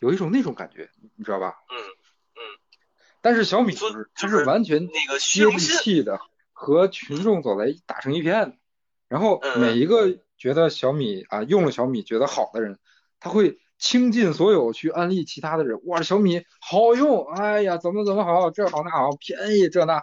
[0.00, 1.56] 有一种那种感觉，你知道吧？
[1.68, 2.40] 嗯嗯。
[3.20, 6.20] 但是小米就是，它是完全那个接地气的，
[6.52, 8.60] 和群众走在打成一片。
[9.08, 12.78] 然后每一个觉得小米啊用了小米觉得好的人，
[13.18, 15.80] 他会倾尽所有去安利其他的人。
[15.86, 20.02] 哇，小米好用，哎呀，怎么怎么好，这好那好，便宜这那，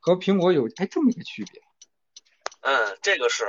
[0.00, 1.62] 和苹果有哎这么一个区别。
[2.60, 3.44] 嗯，这个是，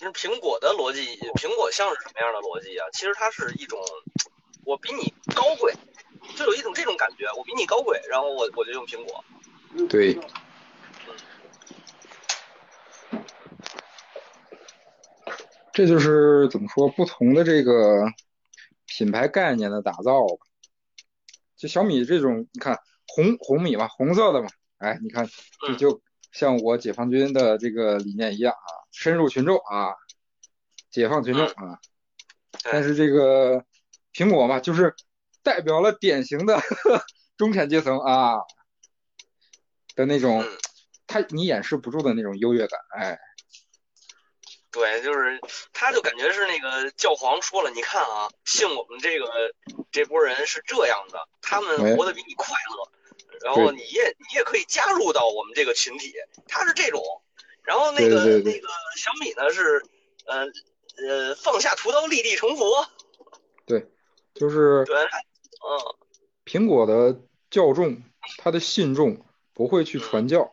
[0.00, 1.00] 那苹果的逻辑，
[1.34, 2.86] 苹果像是什么样的逻辑啊？
[2.92, 3.78] 其实它是一种。
[4.66, 5.74] 我比你高贵，
[6.36, 7.24] 就有一种这种感觉。
[7.36, 9.24] 我比你高贵，然后我我就用苹果。
[9.88, 10.16] 对。
[15.72, 18.04] 这就是怎么说不同的这个
[18.90, 20.46] 品牌概念的打造吧。
[21.56, 25.26] 就小米这种，你看红红米嘛，红色的嘛，哎，你看
[25.66, 29.94] 这就像我解放军的这个理念一样啊，深入群众啊，
[30.90, 31.78] 解放群众啊。
[32.64, 33.64] 但是这个。
[34.12, 34.92] 苹果嘛，就是
[35.40, 36.60] 代表了典型的
[37.38, 38.38] 中产阶层啊，
[39.94, 40.58] 的那种，嗯
[41.06, 43.16] 他你掩饰不住的那种优越感，哎，
[44.70, 45.40] 对，就是
[45.72, 49.54] 他就感觉是那个教皇说了，你看啊，信我们这个
[49.90, 52.90] 这波人是这样的，他哎们活得比你快乐，
[53.42, 56.14] 然后你也你也可以加入到我们这个群体，
[56.46, 57.02] 他是这种。
[57.62, 59.84] 然后那个那个小米呢是，
[60.24, 60.46] 呃
[60.96, 62.86] 呃放下屠刀立地成佛，
[63.66, 63.86] 对
[64.34, 65.96] 就是对，嗯。
[66.46, 68.02] 苹果的教众，
[68.38, 70.50] 他的信众不会去传教，嗯，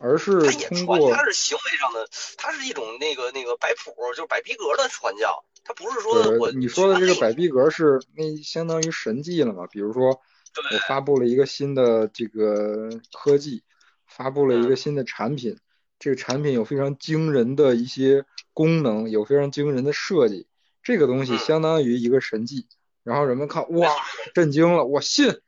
[0.00, 9.66] 而是他也传，通过他是行为上的，他是一种那个那个摆谱，就是摆逼格的传教，他不是说我对你说的这个摆逼格是那相当于神迹了嘛？
[9.66, 13.62] 比如说我发布了一个新的这个科技，
[14.06, 15.58] 发布了一嗯个新的产品，
[15.98, 20.46] 这个产品有非常惊人的一些功能，有非常惊人的设计，
[20.82, 22.66] 这个东西嗯相当于一个神迹，
[23.02, 23.88] 然后人们看哇
[24.34, 25.40] 震惊了，我信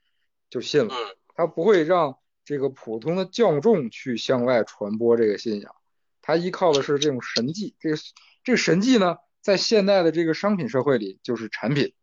[0.48, 5.74] 就信了，嗯他不会让这个普通的教众去向外传播这个信仰，
[6.20, 7.96] 他依靠的是这种神迹，这个
[8.42, 11.94] 这个神迹呢，在现代的这个商品社会里就是产品。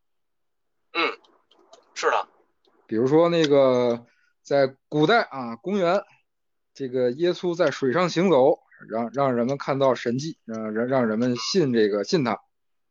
[0.94, 1.18] 嗯，
[1.94, 2.28] 是的，
[2.88, 4.06] 比如说那个
[4.42, 6.02] 在古代啊，公元，
[6.74, 12.40] 这个耶稣在水上行走，让让人们看到神迹，让让让人们信这个信他。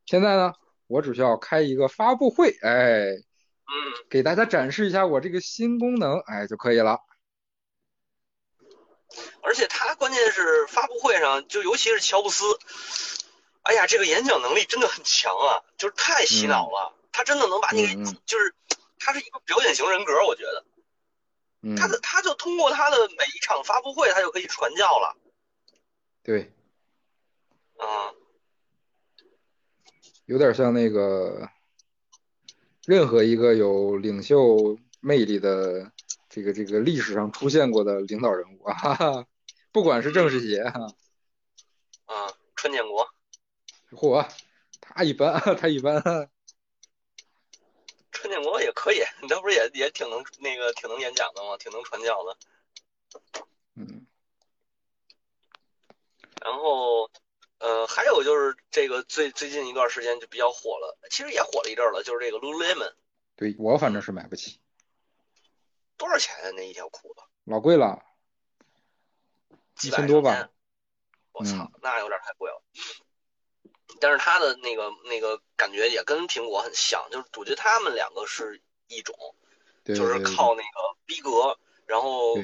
[0.07, 0.55] 现在呢，
[0.87, 3.25] 我只需要开一个发布会，哎，嗯。
[4.09, 7.01] 给大家展示一下我这个新功能，哎就可以了。
[9.43, 12.45] 而且他关键是发布会上，就尤其是乔布斯，
[13.63, 16.95] 哎呀，这个演讲能力真的很强啊，就是太洗脑了。
[17.13, 18.55] 他真的能把你给，就是
[18.99, 20.65] 他是一个表演型人格，我觉得
[21.63, 25.17] 嗯，他的他就通过他的每一场发布会，他就可以传教了。
[26.23, 26.53] 对，
[27.79, 28.15] 啊，
[30.27, 31.51] 有点像那个
[32.87, 35.91] 任何一个有领袖魅力的
[36.31, 39.27] 这个这个历史上出现过的领导人物啊，哈哈，
[39.73, 40.95] 不管是郑世杰哈。
[42.07, 43.07] 嗯，春建国，
[43.91, 44.27] 嚯，
[44.81, 46.01] 他一般，他一般，
[48.13, 51.57] 春建国也可以，他不是也也挺能那个挺能演讲的吗？
[51.59, 52.37] 挺能传教的。
[53.75, 54.07] 嗯
[56.43, 57.11] 然后，
[57.59, 62.93] 呃，还有就是这个最最近一段时间就比较火了，其实也火了一阵了，就是这个 Lululemon，
[63.37, 64.59] 对我反正是买不起，
[66.01, 67.21] 多少钱啊那一条裤子？
[67.45, 68.03] 老贵了，
[69.75, 70.49] 几千多吧。
[71.33, 72.63] 我操，那有点太贵了。
[74.01, 79.15] 但是它的那个那个感觉也跟苹果很像，就是我觉得他们两个是一种，
[79.85, 82.37] 对就是靠那个逼格，然后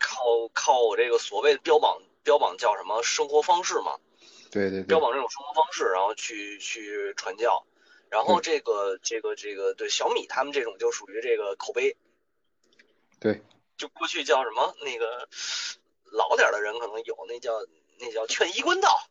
[0.00, 4.00] 靠靠我这个所谓的标榜标榜叫什么生活方式嘛，
[4.50, 7.64] 对对对，标榜这种生活方式，然后去去传教。
[8.08, 11.96] 然后这个这个这个对小米他们这种就属于这个口碑，
[13.18, 13.42] 对
[13.76, 15.28] 就过去叫什么那个
[16.12, 17.52] 老点儿的人可能有那叫
[17.98, 19.08] 那叫劝医官道，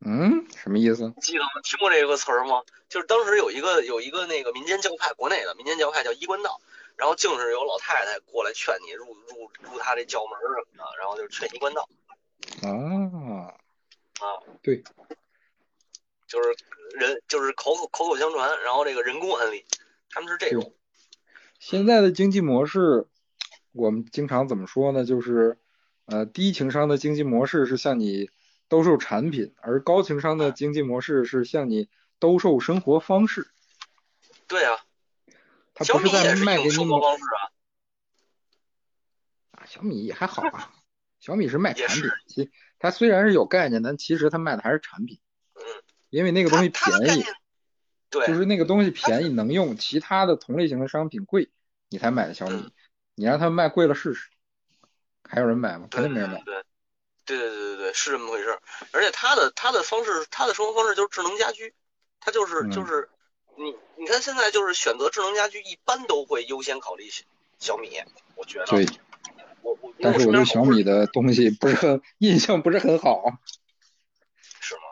[0.00, 1.12] 嗯，什么意思？
[1.20, 1.48] 记得吗？
[1.62, 2.62] 听过这个词儿吗？
[2.88, 6.60] 就是当时有一个有一个那个民间教派，国内的民间教派叫医官道，
[6.96, 11.88] 然后竟是有老太太过来劝你入入入他这教门儿什么的，然后就是劝医官道
[12.62, 13.54] 啊，
[14.20, 14.82] 啊，对，
[16.28, 16.54] 就是
[16.94, 19.64] 人就是口口口口相传，然后这个人工安利，
[20.10, 20.74] 他们是这种，
[21.58, 23.06] 现在的经济模式，
[23.74, 25.04] 我们经常怎么说呢？
[25.04, 25.58] 就是，
[26.06, 28.30] 呃，低情商的经济模式是向你
[28.68, 31.88] 兜售产品，而高情商的经济模式是向你
[32.20, 33.50] 兜售生活方式。
[34.46, 34.78] 对啊，
[35.74, 37.42] 他不是在卖给你一种生活某方式啊，
[39.50, 40.72] 啊，小米还好啊，
[41.18, 45.18] 小米是卖 产品，其它虽然是有概念，但其实它卖的还是产品，
[45.54, 45.62] 嗯，
[46.10, 47.24] 因为那个东西便宜，
[48.08, 51.50] 对，就是那个东西便宜能用，其他的同类型的商品贵，
[51.88, 52.70] 你才买的小米嗯。
[53.14, 54.28] 你让他们卖贵了试试，
[55.22, 55.88] 还有人买吗？
[55.90, 56.42] 肯定没人买。
[56.44, 56.54] 对
[57.24, 58.60] 对对对对对，是这么回事儿。
[58.92, 61.72] 而且他的他的方式，他的生活方式就是智能家居，
[62.20, 63.08] 他就是嗯就是
[63.56, 67.24] 你你看现在就是选择智能家居，一般都会优先考虑小
[67.58, 67.98] 小米，
[68.34, 68.66] 我觉得。
[68.66, 68.86] 对，
[69.62, 73.24] 我我但是我对小米的东西不是很印象不是很好。
[74.60, 74.82] 是吗？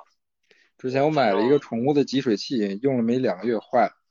[0.79, 4.02] 之前我买了一个宠物的集水器，用了没两个月坏了。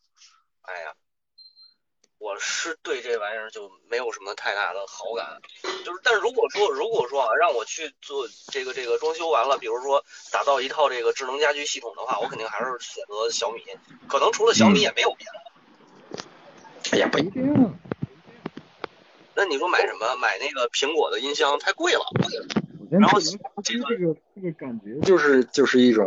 [2.42, 5.40] 是对这玩意儿就没有什么太大的好感。
[5.86, 13.62] 就是，但如果说如果说啊，让我去做这个这个装修完了，比如说打造一套这个智能家居系统的话，我肯定还是选择小米。
[14.08, 16.24] 可能除了小米嗯也没有别的。
[16.94, 17.78] 哎呀，不一定。
[19.36, 20.16] 那你说买什么？
[20.18, 22.02] 买那个苹果的音箱太贵了。
[22.90, 26.06] 然后然后这个这个这个感觉就是就是一种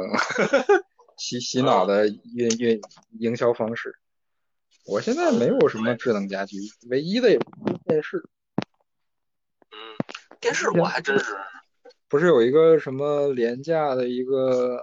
[1.17, 2.81] 洗洗脑的运运
[3.21, 3.97] 营销方式。
[4.87, 6.59] 我现在没有什么智能家居，
[6.91, 8.19] 唯一的也是电视。
[9.71, 9.79] 嗯
[10.41, 11.35] 电视我还真是，
[12.07, 14.79] 不是有一个什么廉价的一个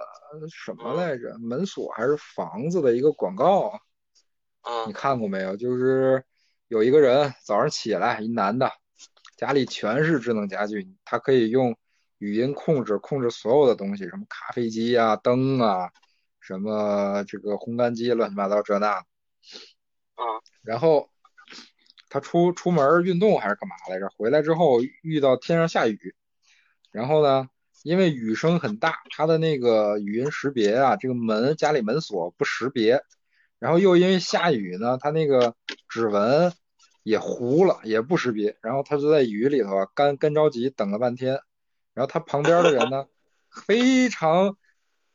[0.49, 3.79] 什么来着，门锁还是房子的一个广告，
[4.87, 5.55] 你嗯看过没有？
[5.55, 6.23] 就是
[6.67, 8.71] 有一个人早上起来，一男的，
[9.37, 11.77] 家里全是智能家居，他可以用
[12.17, 15.91] 语音控制控制所有的东西，什么咖啡机啊、灯啊，
[16.39, 19.05] 什么这个烘干机，乱七八糟这那
[20.15, 20.23] 的。
[20.23, 20.27] 嗯
[20.63, 21.09] 然后
[22.07, 24.07] 他出出门运动还是干嘛来着？
[24.15, 26.13] 回来之后遇到天上下雨，
[26.91, 27.49] 然后呢，
[27.83, 33.01] 因为雨声很大，他的那个语音识别啊，这个门家里门锁不识别，
[33.57, 35.55] 然后又因为下雨呢，他那个
[35.89, 36.53] 指纹
[37.01, 41.41] 也糊了，也不识别，然后他就在雨里头啊干干着急等了半天，
[41.95, 43.07] 然后他旁边的人呢，
[43.65, 44.57] 非常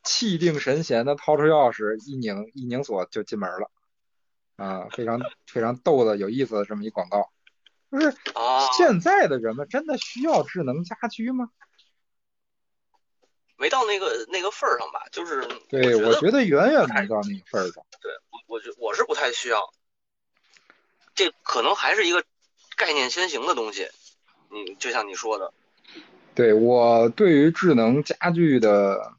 [0.03, 3.71] 气定神闲的掏出钥匙一拧一拧锁就进门了。
[4.57, 7.31] 啊，非常非常逗的有意思的这么一广告，
[7.91, 11.49] 就是啊，现在的人们真的需要智能家居吗？
[13.55, 15.03] 没到那个那个份儿上吧？
[15.11, 17.83] 就是对，我觉得远远没到那个份儿上。
[18.01, 19.73] 对我我觉我是不太需要，
[21.15, 22.23] 这可能还是一个
[22.75, 23.87] 概念先行的东西。
[24.49, 25.51] 嗯，就像你说的，
[26.33, 29.13] 对，我对于智能家居的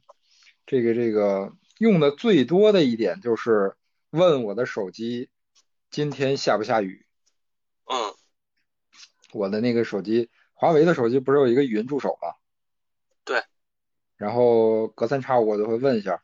[0.67, 3.77] 这个这个用的最多的一点就是
[4.11, 5.31] 问我的手机
[5.91, 7.07] 今天下不下雨。
[7.87, 8.15] 嗯
[9.33, 12.35] 我的那个手机，华为的手机不是有一个语音助手吗？
[13.25, 13.43] 对。
[14.17, 16.23] 然后隔三差五我就会问一下，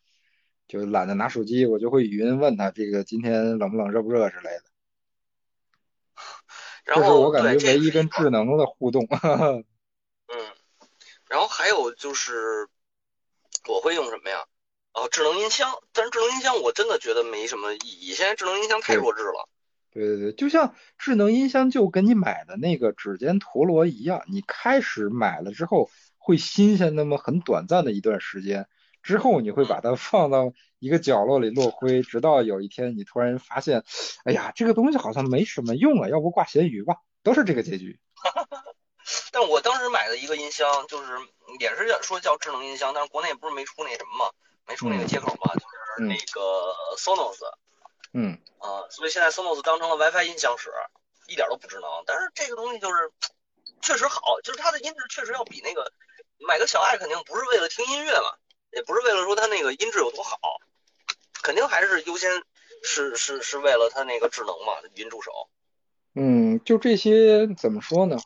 [0.66, 4.62] 就懒得拿手机，我就会语音问他这个今天冷不冷、热不热之类的。
[6.84, 9.06] 然后这是我感觉唯一跟智能的互动。
[9.12, 9.64] 嗯，
[11.28, 12.68] 然后还有就是
[13.68, 14.46] 我会用什么呀？
[14.94, 19.48] 哦，智能音箱，但是智能音箱我真的觉得没什么意义，现在智能音箱太弱智了。
[19.92, 28.68] 对对对，就像智能音箱就跟你买的那个指尖陀螺一样，你开始买了之后会新鲜那么很短暂的一段时间，
[29.02, 33.84] 之后你会把它放到一个角落里落灰，直到有一天你突然发现，
[34.24, 37.98] 哎呀，这个东西好像没什么用了，要不挂咸鱼吧，都是这个结局。
[39.32, 41.12] 但我当时买的一个音箱，就是
[41.60, 44.32] 也是叫说叫智能音箱，但是国内不是没出那什么嘛，
[44.66, 47.38] 没出那个嗯接口嘛，就是嗯那个 Sonos
[48.12, 50.70] 嗯，啊、所以现在 Sonos 当成了 WiFi 音响使，
[51.28, 51.88] 一点都不智能。
[52.06, 53.10] 但是这个东西就是
[53.82, 55.92] 确实好，就是它的音质确实要比那个
[56.38, 58.36] 买个小爱肯定不是为了听音乐嘛，
[58.72, 60.38] 也不是为了说它那个音质有多好，
[61.42, 62.30] 肯定还是优先
[62.82, 65.48] 是是是为了它那个智能嘛，语音助手。
[66.14, 68.16] 嗯，就这些怎么说呢？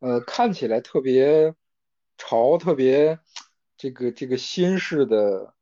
[0.00, 1.54] 呃，看起来特别
[2.18, 3.18] 潮，特别
[3.82, 5.54] 这个这个新式的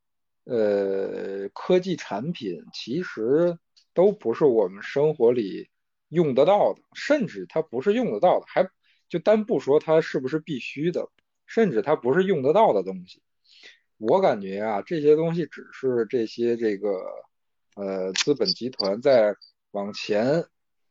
[0.44, 3.58] 呃科技产品，其实
[3.94, 5.70] 都不是我们生活里
[6.10, 8.68] 用得到的，甚至它不是用得到的，还
[9.08, 11.08] 就单不说它是不是必须的，
[11.46, 13.22] 甚至它不是用得到的东西。
[13.96, 17.00] 我感觉啊，这些东西只是这些这个
[17.74, 19.34] 呃资本集团在
[19.70, 20.44] 往前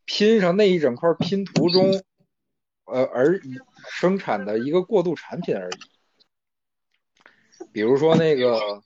[0.05, 1.91] 拼上那一整块拼图中，
[2.86, 3.39] 呃而
[3.91, 5.99] 生产的一个过渡产品而已。
[7.72, 8.82] 比如说那个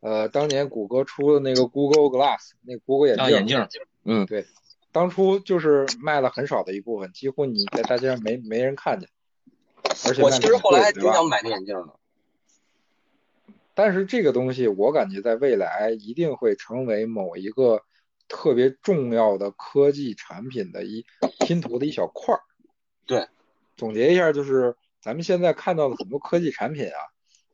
[0.00, 3.66] 呃，当年谷歌出的那个 Google Glass，那个 Google 眼啊，镜，眼镜，
[4.04, 4.46] 嗯，对，
[4.92, 9.08] 当初就是卖了很少的一部分，几乎你在大街上没没人看见，
[10.06, 10.92] 而且我其实后来？
[10.92, 11.94] 挺想买那眼镜的。
[13.74, 17.82] 但是这个东西，我感觉在未来一定会成为某一个
[18.26, 21.06] 特别重要的科技产品的一
[21.38, 22.40] 拼图的一小块儿。
[23.06, 23.26] 对，
[23.76, 26.98] 总结一下，就是咱们现在看到的很多科技产品啊，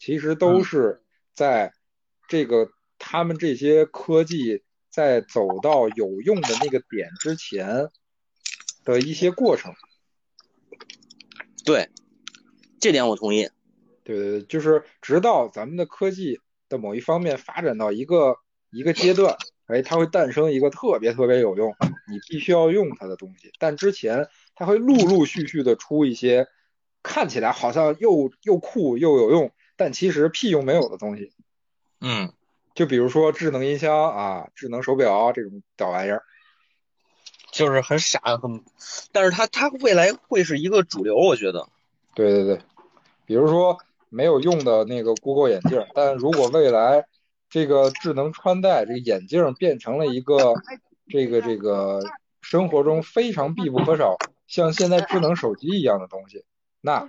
[0.04, 1.02] 其实都嗯是
[1.34, 1.72] 在
[2.28, 7.88] 这个他们这些科技在走到有用的那个点之前
[8.84, 9.72] 的一些过程。
[11.64, 11.88] 对，
[12.78, 13.48] 这点我同意。
[14.02, 16.38] 对对对，就是直到咱们的科技
[16.68, 18.36] 的某一方面发展到一个
[18.70, 19.34] 一个阶段，
[19.68, 21.74] 哎，它会诞生一个特别特别有用，
[22.10, 23.50] 你必须要用它的东西。
[23.58, 26.46] 但之前它会陆陆续续的出一些
[27.02, 31.32] 看起来好像又又酷又有用，但其实屁用没有的东西。
[32.00, 32.32] 嗯，
[32.74, 36.22] 就比如说智能音箱啊、智能手表这种屌玩意儿。
[37.52, 38.64] 就是很傻，很，
[39.12, 41.68] 但是它它未来会是一个主流，我觉得。
[42.12, 42.60] 对对对，
[43.26, 47.06] 比如说没有用的那个 Google 眼镜，但如果未来
[47.48, 50.54] 这个智能穿戴这个眼镜变成了一个
[51.08, 52.02] 这个这个
[52.40, 54.16] 生活中非常必不可少，
[54.48, 56.44] 像现在智能手机一样的东西，
[56.80, 57.08] 那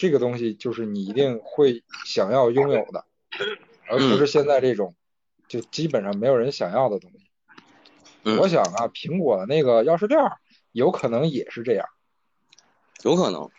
[0.00, 3.04] 这个东西就是你一定会想要拥有的，
[3.86, 4.94] 而不是现在这种
[5.46, 7.26] 就基本上没有人想要的东西。
[8.24, 10.38] 嗯我想啊，苹果的那个钥匙链儿
[10.72, 11.86] 有可能也是这样。
[13.02, 13.50] 有可能。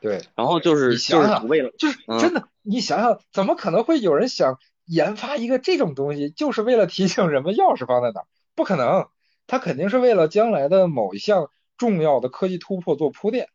[0.00, 8.26] 对，然后就是你想想就是为了就是嗯真的，你想想，怎么可能会有人想研发一个这种东西，就是为了提醒人们钥匙放在哪儿？
[8.54, 9.08] 不可能，
[9.46, 13.50] 它肯定是为了将来的某一项重要的科技突破做铺垫。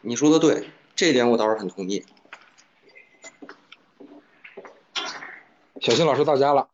[0.00, 2.04] 你说的对，这一点我倒是很同意。
[5.80, 6.68] 小新老师到家了，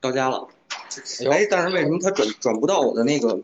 [0.00, 0.48] 到家了，
[1.30, 3.40] 哎但是为什么他转转不到我的那个，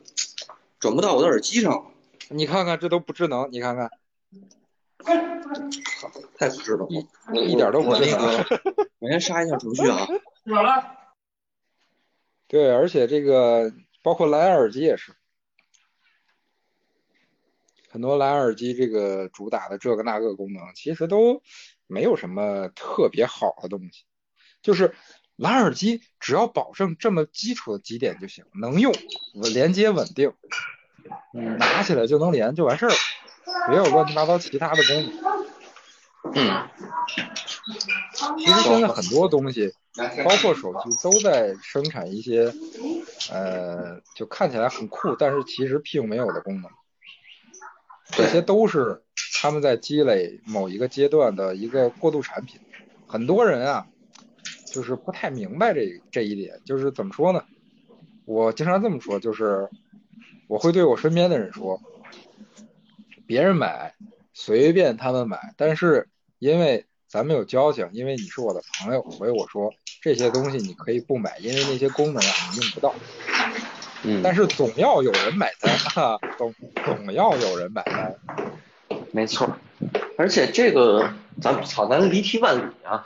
[0.78, 1.92] 转不到我的耳机上？
[2.28, 3.88] 你看看这都不智能，你看看
[6.36, 8.20] 太不智能了，一一点都不那智能。
[8.20, 8.60] 个，
[8.98, 10.06] 我先杀一下程序啊。
[12.48, 13.72] 对，而且这个
[14.02, 15.12] 包括蓝牙耳机也是，
[17.96, 21.40] 很多蓝牙耳机这个主打的这个那个功能，其实都
[21.86, 24.04] 没有什么特别好的东西。
[24.60, 24.94] 就是
[25.36, 28.92] 蓝牙耳机只要保证这么基础的几点就行，能用，
[29.54, 30.30] 连接稳定，
[31.32, 32.94] 嗯拿起来就能连就完事儿了，
[33.70, 36.34] 别有乱七八糟其他的功能。
[36.34, 36.68] 嗯，
[38.36, 39.72] 其实现在很多东西，
[40.22, 42.52] 包括手机，都在生产一些，
[43.32, 46.70] 呃，就看起来很酷，但是其实并没有的功能。
[48.10, 49.02] 这些都是
[49.34, 52.60] 他们在积累某一个阶段的一个过渡产品。
[53.06, 53.86] 很多人啊，
[54.66, 57.44] 就是不太明白这这一点，就是怎么说呢？
[58.24, 59.68] 我经常这么说，就是
[60.48, 61.80] 我会对我身边的人说，
[63.26, 63.94] 别人买
[64.32, 72.94] 随便他们买，但是因为咱们有交情，因为你是我的朋友，所以我说这些东西你可以不买，因为那些功能啊你用不到。
[74.06, 76.54] 嗯，但是总要有人买单啊， 总
[76.84, 78.14] 总要有人买单。
[79.10, 79.56] 没错，
[80.16, 81.10] 而且这个
[81.42, 83.04] 咱操，咱离题万里啊。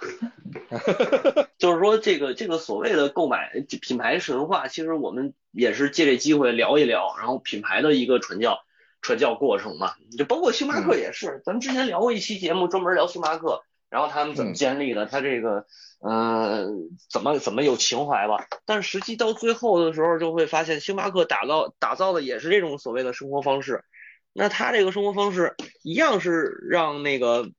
[1.58, 8.58] 就是说，这个这个所谓的购买品牌神话，其实我们也是借这机会聊一聊，然后品牌的一个传教
[9.00, 9.92] 传教过程嘛。
[10.18, 15.66] 就包括星巴克也是，咱们之前聊过一期节目，专门聊星巴克，然后他们怎么建立的，他这个
[15.98, 16.68] 呃
[17.10, 18.46] 怎么怎么有情怀吧。
[18.64, 23.84] 但是实际到最后的时候，就会发现星巴克打造打造的也是这种所谓的生活方式。
[24.32, 27.50] 那他这个生活方式一样是让那个，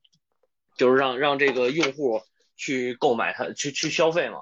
[0.78, 2.22] 就是让让这个用户
[2.56, 4.38] 去购买它，去去消费嘛。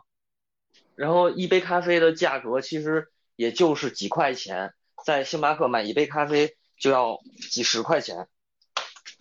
[0.94, 4.74] 然后一杯咖啡的价格其实也就是几块钱，
[5.04, 7.18] 在星巴克买一杯咖啡就要
[7.50, 8.28] 几十块钱。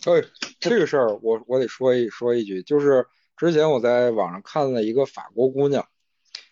[0.06, 0.22] 哎，
[0.58, 5.86] 这个事儿我我得说一说一句，就是之前我在网上看了一个法国姑娘，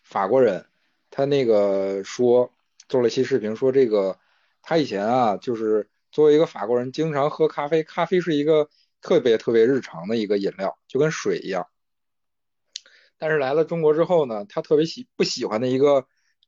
[0.03, 0.67] 法国人，
[1.11, 2.53] 她那个说
[2.89, 4.19] 做了一期视频，说这个
[4.61, 8.69] 她以前啊，就是作为一个法国人，经常喝咖啡，咖啡是一个
[9.01, 11.67] 特别特别日常的一个饮料，就跟水一样。
[13.17, 16.07] 但是来了中国之后呢，她特别喜不喜欢的一个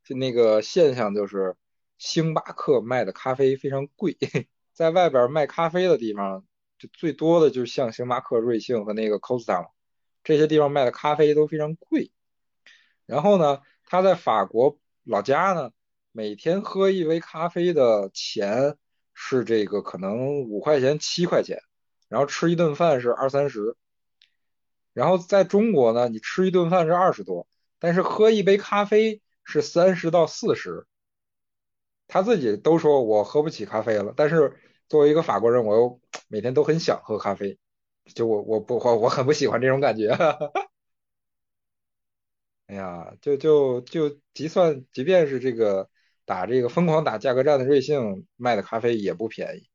[0.08, 1.56] 那个现象就是，
[1.96, 4.18] 星巴克卖的咖啡非常贵，
[4.74, 6.44] 在外边卖咖啡的地方。
[6.80, 9.68] 就最多的就是像星巴克、瑞幸和那个 Costa
[10.24, 12.10] 这些地方卖的咖啡都非常贵。
[13.04, 15.72] 然后呢，他在法国老家呢，
[16.10, 18.78] 每天喝一杯咖啡的钱
[19.12, 21.60] 是这个可能五块钱、七块钱，
[22.08, 23.76] 然后吃一顿饭是二三十。
[24.94, 27.46] 然后在中国呢，你吃一顿饭是二十多，
[27.78, 30.86] 但是喝一杯咖啡是三十到四十。
[32.08, 34.56] 他自己都说我喝不起咖啡了，但是。
[34.90, 37.58] 作为一个法国人，我又 每天都很想喝咖啡，
[38.12, 40.10] 就我我不我我很不喜欢这种感觉。
[42.66, 45.88] 哎呀，就就就即算，即便是这个
[46.24, 49.68] 打这个疯狂打价格战的瑞幸卖的咖啡也不便宜，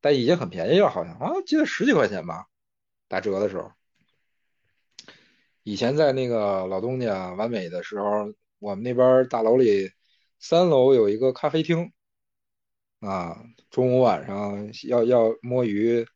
[0.00, 2.46] 但已经很便宜了，好像啊，记得十几块钱吧，
[3.08, 3.70] 打折的时候。
[5.62, 9.90] 以前在那个老东家完美的时候，我们那边大楼里
[10.38, 11.92] 三楼有一个咖啡厅。
[13.00, 16.06] 啊，中午晚上要要摸鱼，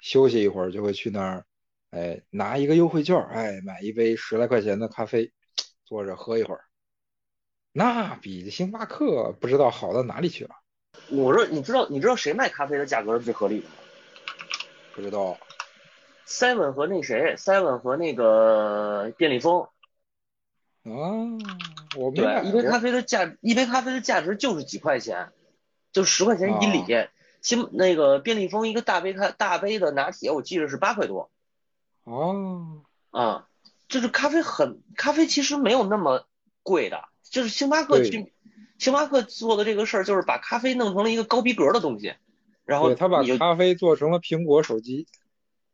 [0.00, 1.44] 休息一会儿就会去那儿，
[1.90, 5.32] 哎，拿一个优惠券，哎，买一杯十来块钱的咖啡，
[5.84, 6.64] 坐着喝一会儿，
[7.72, 10.50] 那比星巴克不知道好到哪里去了。
[11.10, 13.74] 我说，你知道你知道谁卖咖啡的价格是最合理的吗？
[14.94, 15.38] 不知道。
[16.26, 19.62] Seven 和那谁，Seven 和那个便利蜂。
[20.84, 20.88] 啊，
[21.96, 25.30] 我没对，一杯咖啡的价，一杯咖啡的价值就是几块钱。
[25.92, 26.84] 就十块钱一里，
[27.42, 31.30] 新、哦、那个便利蜂一个大杯咖大杯的拿铁，我记得是八块多。
[32.04, 33.46] 哦，啊，
[33.88, 36.26] 就是咖啡很咖啡其实没有那么
[36.62, 38.32] 贵的，就是星巴克去
[38.78, 42.14] 星巴克做的这个事儿，就是把咖啡弄成了一个高逼格的东西，
[42.64, 45.06] 然后他把咖啡做成了苹果手机。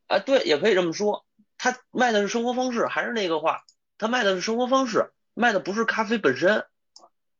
[0.09, 1.25] 啊，对，也可以这么说，
[1.59, 3.62] 他卖的是生活方式，还是那个话，
[3.99, 6.64] 他卖的是生活方式，卖的不是咖啡本身。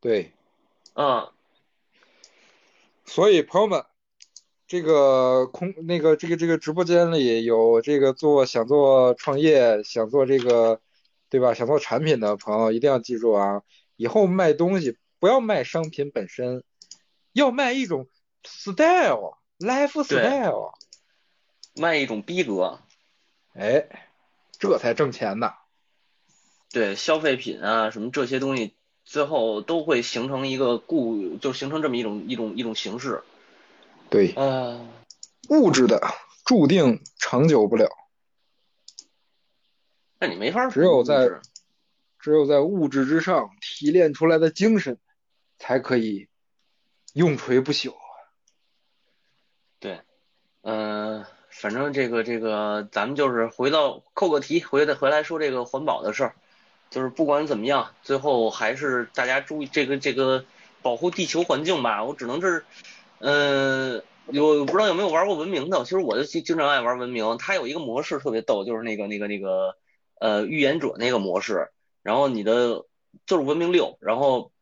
[0.01, 0.33] 对，
[0.95, 1.31] 嗯。
[3.09, 3.85] 所以，朋友们，
[4.67, 10.83] 这个空那个这个这个直播间里有这个做想做创业想做这个
[11.31, 11.55] 对吧？
[11.55, 13.63] 想做产品的朋友一定要记住啊，
[13.97, 16.63] 以后卖东西不要卖商品本身，
[17.33, 18.09] 要卖一种
[18.45, 20.75] style lifestyle，
[21.75, 22.79] 卖一种逼格，
[23.55, 23.89] 哎，
[24.59, 25.53] 这才挣钱呢。
[26.71, 28.77] 对，消费品啊什么这些东西，
[29.09, 33.23] 最后都会形成一个固，就形成这么一种一种一种形式。
[34.11, 34.87] 对，呃，
[35.49, 35.99] 物质的
[36.45, 37.89] 注定长久不了，
[40.19, 41.41] 那你没法只有在
[42.19, 44.99] 只有在物质之上提炼出来的精神，
[45.59, 46.29] 才可以
[47.15, 47.95] 永垂不朽。
[49.81, 50.03] 对，
[50.61, 56.37] 嗯、反正这个这个，咱们就是回到扣个题，回来回来说这个环保的事儿，
[56.91, 60.45] 就是不管怎么样，最后还是大家注意这个这个
[60.81, 62.03] 保护地球环境吧。
[62.05, 62.65] 我只能是，
[63.19, 65.85] 嗯、有不知道有没有玩过文明的？
[65.85, 69.77] 其实我就经经常爱玩文明，它有一个模式特别逗，就是那个那个那个
[70.21, 71.71] 呃预言者那个模式，
[72.03, 72.85] 然后你的
[73.27, 74.53] 就是文明六，然后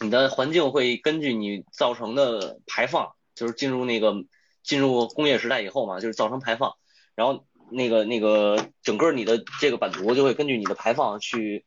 [0.00, 4.14] 你的环境会根据你造成的排放，就是进入那个
[4.62, 6.74] 进入工业时代以后嘛，就是造成排放，
[7.14, 11.64] 然后那个那个整个你的这个版图就会根据你的排放去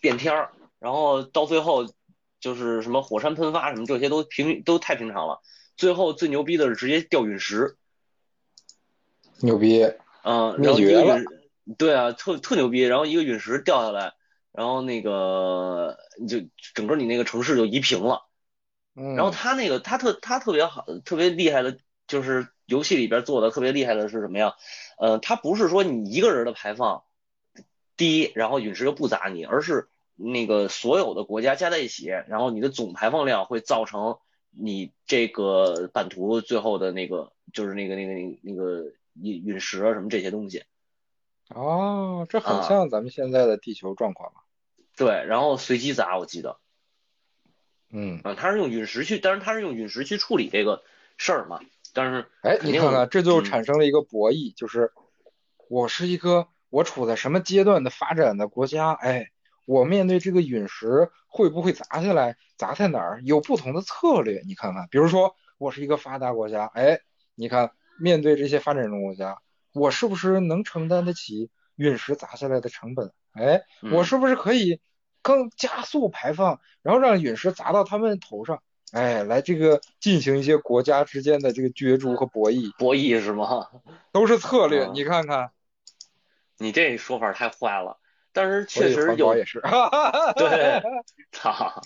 [0.00, 1.86] 变天儿，然后到最后
[2.40, 5.40] 就是什么火山喷发什么这些都平都太平常了，
[5.76, 7.76] 最后最牛逼的是直接掉陨石，
[9.40, 9.84] 牛逼！
[10.22, 11.24] 嗯，灭然后一个陨，
[11.78, 14.12] 对啊，特特牛逼，然后一个陨石掉下来，
[14.52, 15.96] 然后那个
[16.28, 16.38] 就
[16.74, 18.26] 整个你那个城市就夷平了。
[18.94, 24.54] 嗯，然后他那个他特他特别好，特别厉害的，就是游戏里边做的特别厉害的是什么呀？
[24.96, 27.02] 呃，它不是说你一个人的排放
[27.96, 34.18] 低，然后陨石就不砸你，而是那个所有的国家加在一起，然后你的总排放量会造成
[34.50, 40.64] 你这个版图最后的那个就是那个那个那个那个陨陨石啊什么这些东西。
[41.48, 44.40] 哦，这很啊像咱们现在的地球状况嘛。
[44.96, 46.58] 对，然后随机砸，我记得，
[47.90, 50.84] 嗯，啊，他是用陨石去，但是他是用陨石去处理这个
[51.16, 51.60] 事儿嘛，
[51.92, 54.92] 但是哎，你看看，这就嗯产生了一个博弈，就是
[55.68, 59.30] 我是一个我处在什么阶段的发展的国家，哎，
[59.66, 64.42] 我面对这个陨石会不会砸下来，砸在哪儿，有不同的策略。
[64.46, 67.00] 你看看，比如说我是一个发达国家，哎，
[67.34, 69.38] 你看面对这些发展中国家，
[69.72, 73.12] 我是不是能承担得起陨石砸下来的成本？
[73.32, 73.62] 哎，
[73.92, 74.80] 我嗯是不是可以
[75.22, 78.62] 更加速排放，然后让陨石砸到他们头上？
[78.92, 83.68] 哎，来这个进行一些国家之间的这个角逐和博弈，博弈是吗？
[84.12, 84.84] 都是策略。
[84.84, 85.50] 啊你看看，
[86.58, 87.98] 你这说法太坏了，
[88.32, 89.60] 但是确实有也是。
[90.36, 90.82] 对，
[91.30, 91.80] 操，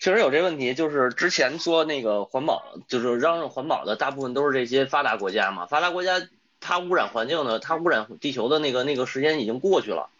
[0.00, 0.74] 确实有这问题。
[0.74, 5.64] 就是之前说那个环保，就是嚷嚷环保的，大部分都是这些发达国家嘛。
[5.66, 6.20] 发达国家
[6.60, 10.10] 它污染环境的，它污染地球的那个那个时间已经过去了，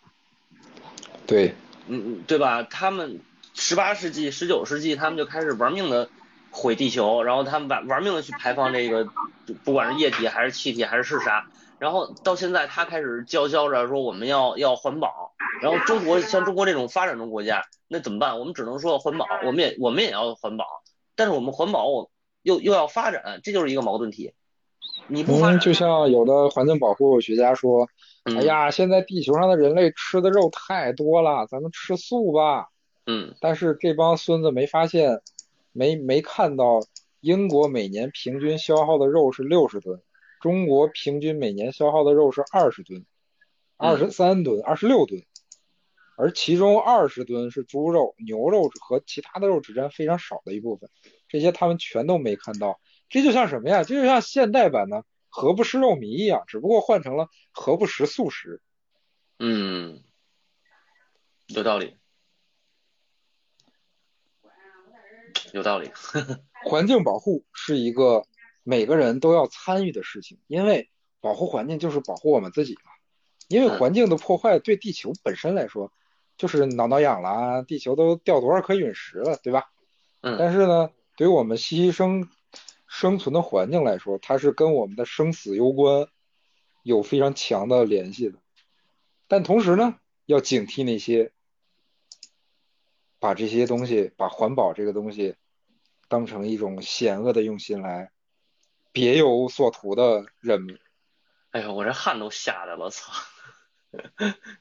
[1.27, 1.55] 对，
[1.87, 2.63] 嗯嗯，对吧？
[2.63, 3.21] 他们
[3.55, 6.11] 十八世纪、十九世纪，他们就开始玩命的
[6.51, 9.09] 毁地球，然后他们玩玩命的去排放这个，
[9.65, 11.47] 不管是液体还是气体还是是啥。
[11.79, 15.33] 然后到现在，他开始叫嚣着说我们要要环保。
[15.63, 18.39] 然后中国像中国这种发展中国家，那怎么办？
[18.39, 20.65] 我们只能说环保，我们也我们也要环保，
[21.15, 22.11] 但是我们环保我
[22.43, 24.33] 又又要发展，这就是一个矛盾体。
[25.07, 27.89] 你不发嗯，就像有的环境保护学家说，
[28.25, 32.69] 嗯哎呀，现在地球上的人类吃的肉太多了，咱们吃素吧。
[33.07, 35.21] 嗯但是这帮孙子没发现，
[35.73, 36.81] 没没看到
[37.21, 40.01] 英国每年平均消耗的肉是六十吨，
[40.41, 43.05] 中国平均每年消耗的肉是二十吨，
[43.77, 45.23] 二十三吨、二十六吨，
[46.17, 50.89] 而其中二十吨是猪肉、牛肉和其他的肉只占非常少的一部分，
[51.29, 52.81] 这些他们全都没看到。
[53.09, 53.85] 这就像什么呀？
[53.85, 58.61] 这就像现代版的何不食肉糜一样，只不过换成了何不食素食。
[59.39, 60.03] 嗯，
[61.49, 61.97] 有道理，
[65.55, 65.89] 有道理。
[66.67, 68.27] 环境保护是一个
[68.65, 70.91] 每个人都要参与的事情，因为
[71.21, 72.91] 保护环境就是保护我们自己嘛。
[73.47, 75.93] 因为嗯环境的破坏对地球本身来说，
[76.37, 79.71] 就是挠挠痒了，地球都掉多少颗陨石了，对吧？
[80.23, 82.29] 嗯但是呢，对于我们牺牲
[82.89, 86.09] 生存的环境来说，它是跟我们的生死攸关，
[86.83, 88.41] 有非常强的联系的。
[89.29, 89.95] 但同时呢，
[90.27, 91.31] 要警惕那些
[93.21, 95.37] 把这些东西，把环保这个东西
[96.15, 98.13] 当成一种险恶的用心来
[98.93, 100.79] 别有所图的人们。
[101.51, 103.13] 哎呦，我这汗都下来了，操！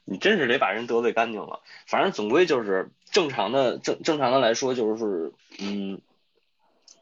[0.04, 1.62] 你真是得把人得罪干净了。
[1.86, 6.02] 反正总归就是正常的正正常的来说，就是嗯，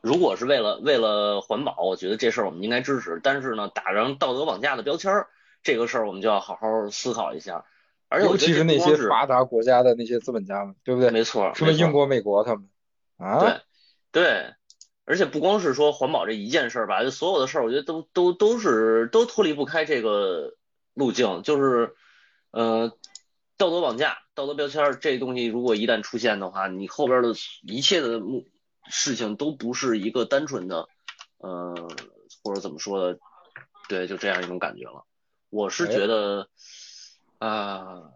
[0.01, 3.21] 如果是为了为了环保，我觉得这事儿我们应该支持。
[3.23, 5.29] 但是呢，打上道德绑架的标签儿，
[5.63, 7.63] 这个事儿我们就要好好思考一下。
[8.09, 11.09] 而且尤其是那些发达国家的那些资本家们，对不对？
[11.09, 12.69] 没错，什么英国、美国他们
[13.15, 13.61] 啊，
[14.11, 14.53] 对，
[15.05, 20.55] 而且不光是说环保这一件事儿吧，就所有的事儿，我觉得都都都是都脱离不开这个
[20.93, 21.95] 路径，就是
[22.51, 22.91] 呃
[23.57, 27.33] 道德绑架、道德标签儿这东西，如果一旦出现的话，你后边的
[27.63, 28.45] 一切的目
[28.89, 30.87] 事情都不是一个单纯的
[31.37, 31.75] 呃
[32.43, 33.19] 或者怎么说的，
[33.89, 35.05] 对，就这样一种感觉了。
[35.49, 36.47] 我是觉得。
[37.43, 38.11] 啊，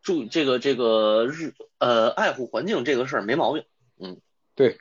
[0.00, 3.62] 注这个这个日呃爱护环境这个事儿没毛病，
[3.98, 4.22] 嗯，
[4.56, 4.76] 对，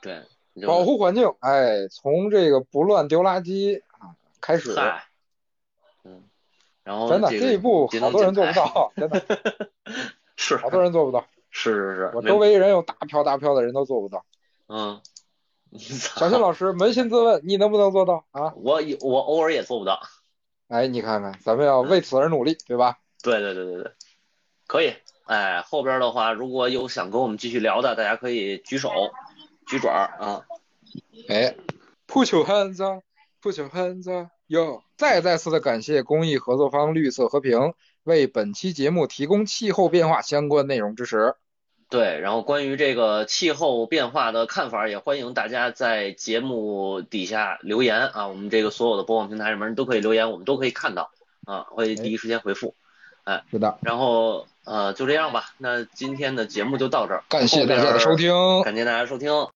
[0.00, 0.22] 对，
[0.66, 4.72] 保护环境，哎，从这个不乱丢垃圾啊开始，
[6.04, 6.22] 嗯，
[6.84, 9.70] 然后真的这一步 好多人做不到，真的，
[10.36, 14.24] 是好多人做不到，是是是，我周围人有大票大票的人都做不到，
[14.68, 15.00] 嗯，
[15.78, 18.52] 小新老师扪心自问，你能不能做到啊？
[18.56, 20.00] 我我偶尔也做不到。
[20.68, 22.98] 哎，你看看，咱们要为此而努力，对吧？
[23.22, 23.92] 对对对对对，
[24.66, 24.94] 可以。
[25.30, 28.90] 哎，后边的话，如果有想跟我们继续聊的，大家可以举手、
[29.64, 30.42] 举爪啊。
[31.28, 31.54] 哎
[32.08, 34.82] ，Put your hands up，Put your hands up，哟！
[34.96, 41.36] 再再次的感谢公益合作方绿色和平为本期节目提供气候变化相关内容支持。
[41.88, 48.26] 对，然后关于这个气候变化的看法，也欢迎大家在节目底下留言啊。
[48.26, 51.12] 我们这个所有的播放平台上面都可以留言，我们都可以看到
[51.44, 52.74] 啊，会第一时间回复。
[53.22, 53.78] 哎，是的。
[53.82, 59.48] 然后呃，就这样吧，那今天的节目就到这儿，感谢大家的收听，感谢大家收听。